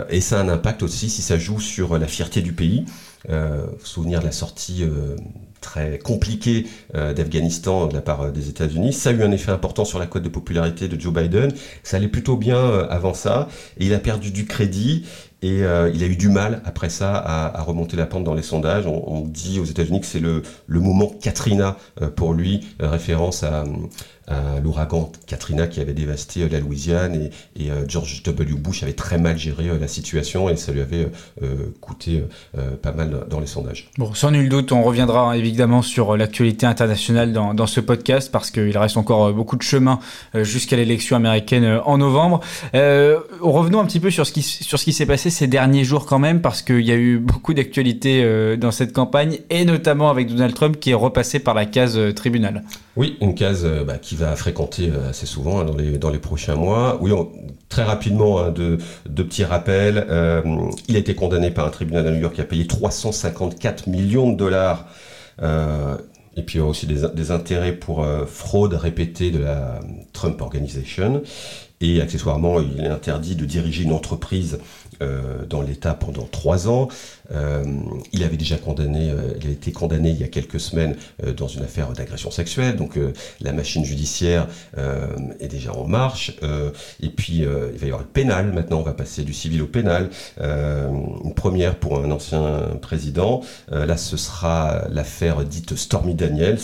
et 0.08 0.20
ça 0.20 0.38
a 0.38 0.42
un 0.42 0.48
impact 0.48 0.82
aussi 0.82 1.10
si 1.10 1.22
ça 1.22 1.38
joue 1.38 1.60
sur 1.60 1.98
la 1.98 2.06
fierté 2.06 2.42
du 2.42 2.52
pays. 2.52 2.84
Euh, 3.28 3.66
souvenir 3.82 4.20
de 4.20 4.26
la 4.26 4.32
sortie 4.32 4.84
très 5.68 5.98
compliqué 5.98 6.66
euh, 6.94 7.12
d'Afghanistan 7.12 7.88
de 7.88 7.94
la 7.94 8.00
part 8.00 8.22
euh, 8.22 8.30
des 8.30 8.48
États-Unis. 8.48 8.94
Ça 8.94 9.10
a 9.10 9.12
eu 9.12 9.22
un 9.22 9.30
effet 9.32 9.50
important 9.50 9.84
sur 9.84 9.98
la 9.98 10.06
cote 10.06 10.22
de 10.22 10.30
popularité 10.30 10.88
de 10.88 10.98
Joe 10.98 11.12
Biden. 11.12 11.52
Ça 11.82 11.98
allait 11.98 12.08
plutôt 12.08 12.36
bien 12.36 12.56
euh, 12.56 12.86
avant 12.88 13.12
ça. 13.12 13.48
Et 13.78 13.84
il 13.84 13.92
a 13.92 13.98
perdu 13.98 14.30
du 14.30 14.46
crédit. 14.46 15.04
Et 15.42 15.58
il 15.58 16.02
a 16.02 16.06
eu 16.06 16.16
du 16.16 16.28
mal 16.28 16.62
après 16.64 16.88
ça 16.88 17.16
à, 17.16 17.62
remonter 17.62 17.96
la 17.96 18.06
pente 18.06 18.24
dans 18.24 18.34
les 18.34 18.42
sondages. 18.42 18.86
On, 18.86 19.20
dit 19.20 19.60
aux 19.60 19.64
États-Unis 19.64 20.00
que 20.00 20.06
c'est 20.06 20.20
le, 20.20 20.42
moment 20.68 21.12
Katrina 21.20 21.76
pour 22.16 22.34
lui, 22.34 22.66
référence 22.80 23.44
à, 23.44 23.64
l'ouragan 24.62 25.10
Katrina 25.26 25.66
qui 25.66 25.80
avait 25.80 25.94
dévasté 25.94 26.42
euh, 26.42 26.48
la 26.50 26.60
Louisiane 26.60 27.30
et, 27.56 27.70
euh, 27.70 27.84
George 27.88 28.22
W. 28.22 28.54
Bush 28.54 28.82
avait 28.82 28.92
très 28.92 29.18
mal 29.18 29.38
géré 29.38 29.68
euh, 29.68 29.78
la 29.78 29.88
situation 29.88 30.48
et 30.48 30.56
ça 30.56 30.72
lui 30.72 30.80
avait 30.80 31.08
coûté 31.80 32.24
pas 32.82 32.92
mal 32.92 33.26
dans 33.30 33.40
les 33.40 33.46
sondages. 33.46 33.90
Bon, 33.96 34.12
sans 34.14 34.30
nul 34.30 34.48
doute, 34.48 34.72
on 34.72 34.82
reviendra 34.82 35.36
évidemment 35.36 35.82
sur 35.82 36.16
l'actualité 36.16 36.66
internationale 36.66 37.32
dans, 37.32 37.54
dans, 37.54 37.66
ce 37.66 37.80
podcast 37.80 38.30
parce 38.30 38.50
qu'il 38.50 38.76
reste 38.76 38.96
encore 38.96 39.32
beaucoup 39.32 39.56
de 39.56 39.62
chemin 39.62 40.00
jusqu'à 40.34 40.76
l'élection 40.76 41.16
américaine 41.16 41.80
en 41.84 41.98
novembre. 41.98 42.40
revenons 42.72 43.80
un 43.80 43.86
petit 43.86 44.00
peu 44.00 44.10
sur 44.10 44.26
ce 44.26 44.32
qui, 44.32 44.42
sur 44.42 44.78
ce 44.78 44.84
qui 44.84 44.92
s'est 44.92 45.06
passé 45.06 45.27
ces 45.30 45.46
derniers 45.46 45.84
jours 45.84 46.06
quand 46.06 46.18
même 46.18 46.40
parce 46.40 46.62
qu'il 46.62 46.80
y 46.80 46.92
a 46.92 46.96
eu 46.96 47.18
beaucoup 47.18 47.54
d'actualités 47.54 48.56
dans 48.56 48.70
cette 48.70 48.92
campagne 48.92 49.38
et 49.50 49.64
notamment 49.64 50.10
avec 50.10 50.28
Donald 50.28 50.54
Trump 50.54 50.78
qui 50.78 50.90
est 50.90 50.94
repassé 50.94 51.38
par 51.38 51.54
la 51.54 51.66
case 51.66 51.98
tribunal. 52.14 52.62
Oui, 52.96 53.16
une 53.20 53.34
case 53.34 53.64
bah, 53.86 53.96
qui 53.96 54.16
va 54.16 54.34
fréquenter 54.34 54.90
euh, 54.90 55.10
assez 55.10 55.26
souvent 55.26 55.60
hein, 55.60 55.64
dans, 55.64 55.76
les, 55.76 55.98
dans 55.98 56.10
les 56.10 56.18
prochains 56.18 56.56
mois. 56.56 56.98
Oui, 57.00 57.12
très 57.68 57.84
rapidement, 57.84 58.40
hein, 58.40 58.50
de, 58.50 58.78
petits 59.06 59.44
rappels. 59.44 60.04
Euh, 60.10 60.42
il 60.88 60.96
a 60.96 60.98
été 60.98 61.14
condamné 61.14 61.50
par 61.50 61.66
un 61.66 61.70
tribunal 61.70 62.06
à 62.06 62.10
New 62.10 62.20
York 62.20 62.34
qui 62.34 62.40
a 62.40 62.44
payé 62.44 62.66
354 62.66 63.86
millions 63.86 64.30
de 64.30 64.36
dollars. 64.36 64.86
Euh, 65.42 65.96
et 66.36 66.42
puis 66.42 66.56
il 66.56 66.62
y 66.62 66.64
a 66.64 66.66
aussi 66.66 66.86
des, 66.86 67.30
intérêts 67.30 67.72
pour 67.72 68.06
fraude 68.26 68.74
répétée 68.74 69.32
de 69.32 69.40
la 69.40 69.80
Trump 70.12 70.40
Organization. 70.40 71.22
Et 71.80 72.00
accessoirement, 72.00 72.60
il 72.60 72.84
est 72.84 72.88
interdit 72.88 73.34
de 73.34 73.44
diriger 73.44 73.84
une 73.84 73.92
entreprise 73.92 74.58
dans 75.00 75.62
l'État 75.62 75.94
pendant 75.94 76.24
trois 76.24 76.68
ans. 76.68 76.88
Euh, 77.30 77.62
il 78.12 78.24
avait 78.24 78.36
déjà 78.36 78.56
condamné, 78.56 79.10
euh, 79.10 79.34
il 79.40 79.48
a 79.48 79.50
été 79.50 79.72
condamné 79.72 80.10
il 80.10 80.18
y 80.18 80.24
a 80.24 80.28
quelques 80.28 80.60
semaines 80.60 80.96
euh, 81.24 81.32
dans 81.32 81.48
une 81.48 81.62
affaire 81.62 81.92
d'agression 81.92 82.30
sexuelle. 82.30 82.76
Donc 82.76 82.98
la 83.40 83.52
machine 83.52 83.84
judiciaire 83.84 84.46
est 85.40 85.48
déjà 85.48 85.72
en 85.72 85.86
marche. 85.86 86.36
et 87.02 87.08
puis 87.08 87.38
il 87.38 87.46
va 87.46 87.82
y 87.82 87.84
avoir 87.84 88.00
le 88.00 88.06
pénal. 88.06 88.52
Maintenant, 88.52 88.80
on 88.80 88.82
va 88.82 88.92
passer 88.92 89.22
du 89.22 89.32
civil 89.32 89.62
au 89.62 89.66
pénal. 89.66 90.10
une 90.40 91.34
première 91.34 91.76
pour 91.76 91.98
un 91.98 92.10
ancien 92.10 92.62
président. 92.80 93.42
là, 93.70 93.96
ce 93.96 94.16
sera 94.16 94.86
l'affaire 94.90 95.44
dite 95.44 95.76
Stormy 95.76 96.14
Daniels 96.14 96.58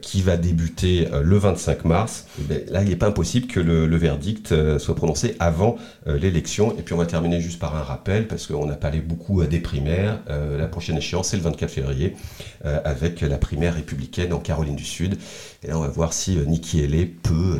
qui 0.00 0.22
va 0.22 0.36
débuter 0.36 1.08
le 1.22 1.36
25 1.36 1.84
mars. 1.84 2.26
Ben, 2.38 2.62
là, 2.68 2.82
il 2.82 2.88
n'est 2.88 2.96
pas 2.96 3.08
impossible 3.08 3.46
que 3.46 3.60
le, 3.60 3.96
verdict 3.96 4.78
soit 4.78 4.94
prononcé 4.94 5.36
avant 5.38 5.76
l'élection. 6.06 6.76
Et 6.78 6.82
puis 6.82 6.94
on 6.94 6.98
va 6.98 7.06
terminer 7.06 7.40
juste 7.40 7.58
par 7.58 7.76
un 7.76 7.82
rappel 7.82 8.26
parce 8.26 8.46
qu'on 8.46 8.66
n'a 8.66 8.76
pas 8.76 8.88
allé 8.88 9.00
beaucoup 9.00 9.40
à 9.40 9.46
des 9.46 9.60
Euh, 9.78 10.58
la 10.58 10.66
prochaine 10.66 10.96
échéance, 10.96 11.28
c'est 11.28 11.36
le 11.36 11.42
24 11.42 11.70
février, 11.70 12.16
euh, 12.64 12.78
avec 12.84 13.20
la 13.20 13.36
primaire 13.36 13.74
républicaine 13.74 14.32
en 14.32 14.38
Caroline 14.38 14.76
du 14.76 14.84
Sud. 14.84 15.16
Et 15.62 15.68
là, 15.68 15.78
on 15.78 15.80
va 15.80 15.88
voir 15.88 16.12
si 16.12 16.38
euh, 16.38 16.44
Nikki 16.44 16.82
Haley 16.82 17.06
peut 17.22 17.58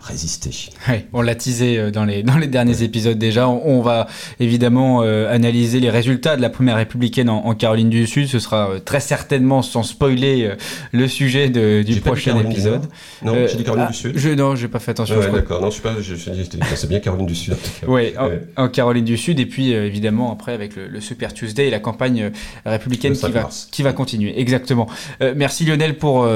résister. 0.00 0.70
on 1.12 1.22
l'a 1.22 1.34
teasé 1.34 1.90
dans 1.90 2.04
les, 2.04 2.22
dans 2.22 2.38
les 2.38 2.46
derniers 2.46 2.82
épisodes 2.82 3.18
déjà. 3.18 3.48
On, 3.48 3.82
va 3.82 4.06
évidemment 4.38 5.00
analyser 5.00 5.80
les 5.80 5.90
résultats 5.90 6.36
de 6.36 6.42
la 6.42 6.50
primaire 6.50 6.76
républicaine 6.76 7.28
en, 7.28 7.54
Caroline 7.54 7.90
du 7.90 8.06
Sud. 8.06 8.28
Ce 8.28 8.38
sera 8.38 8.70
très 8.84 9.00
certainement, 9.00 9.62
sans 9.62 9.82
spoiler, 9.82 10.52
le 10.92 11.08
sujet 11.08 11.48
de, 11.48 11.82
du 11.82 12.00
prochain 12.00 12.38
épisode. 12.38 12.82
Non, 13.22 13.34
j'ai 13.46 13.56
dit 13.56 13.64
Caroline 13.64 13.86
ah, 13.88 13.92
du 13.92 13.96
Sud. 13.96 14.12
Je, 14.16 14.30
non, 14.30 14.54
j'ai 14.54 14.68
pas 14.68 14.78
fait 14.78 14.92
attention. 14.92 15.18
Ouais, 15.18 15.30
d'accord. 15.30 15.60
Non, 15.60 15.70
je 15.70 15.76
sais 15.76 15.82
pas. 15.82 15.94
Je, 16.00 16.14
c'est 16.14 16.88
bien 16.88 17.00
Caroline 17.00 17.26
du 17.26 17.34
Sud. 17.34 17.56
Oui, 17.86 18.14
en, 18.56 18.68
Caroline 18.68 19.04
du 19.04 19.16
Sud. 19.16 19.40
Et 19.40 19.46
puis, 19.46 19.72
évidemment, 19.72 20.32
après, 20.32 20.52
avec 20.52 20.71
le, 20.76 21.00
Super 21.00 21.34
Tuesday 21.34 21.68
et 21.68 21.70
la 21.70 21.80
campagne 21.80 22.22
euh, 22.22 22.30
républicaine 22.64 23.14
qui 23.14 23.30
va, 23.30 23.48
qui 23.70 23.82
va 23.82 23.92
continuer. 23.92 24.38
Exactement. 24.40 24.88
Euh, 25.20 25.34
merci 25.36 25.64
Lionel 25.64 25.98
pour, 25.98 26.28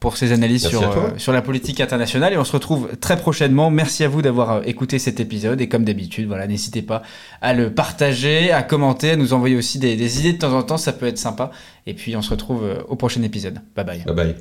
pour 0.00 0.16
ces 0.16 0.32
analyses 0.32 0.66
sur, 0.66 0.82
sur 1.16 1.32
la 1.32 1.42
politique 1.42 1.80
internationale. 1.80 2.32
Et 2.32 2.36
on 2.36 2.44
se 2.44 2.52
retrouve 2.52 2.90
très 3.00 3.16
prochainement. 3.16 3.70
Merci 3.70 4.04
à 4.04 4.08
vous 4.08 4.22
d'avoir 4.22 4.66
écouté 4.66 4.98
cet 4.98 5.20
épisode. 5.20 5.60
Et 5.60 5.68
comme 5.68 5.84
d'habitude, 5.84 6.26
voilà, 6.28 6.46
n'hésitez 6.46 6.82
pas 6.82 7.02
à 7.40 7.54
le 7.54 7.72
partager, 7.72 8.50
à 8.50 8.62
commenter, 8.62 9.12
à 9.12 9.16
nous 9.16 9.32
envoyer 9.32 9.56
aussi 9.56 9.78
des, 9.78 9.96
des 9.96 10.20
idées 10.20 10.32
de 10.32 10.38
temps 10.38 10.56
en 10.56 10.62
temps. 10.62 10.78
Ça 10.78 10.92
peut 10.92 11.06
être 11.06 11.18
sympa. 11.18 11.50
Et 11.86 11.94
puis, 11.94 12.16
on 12.16 12.22
se 12.22 12.30
retrouve 12.30 12.84
au 12.88 12.96
prochain 12.96 13.22
épisode. 13.22 13.60
Bye 13.76 13.84
bye. 13.84 14.04
Bye 14.04 14.14
bye. 14.14 14.34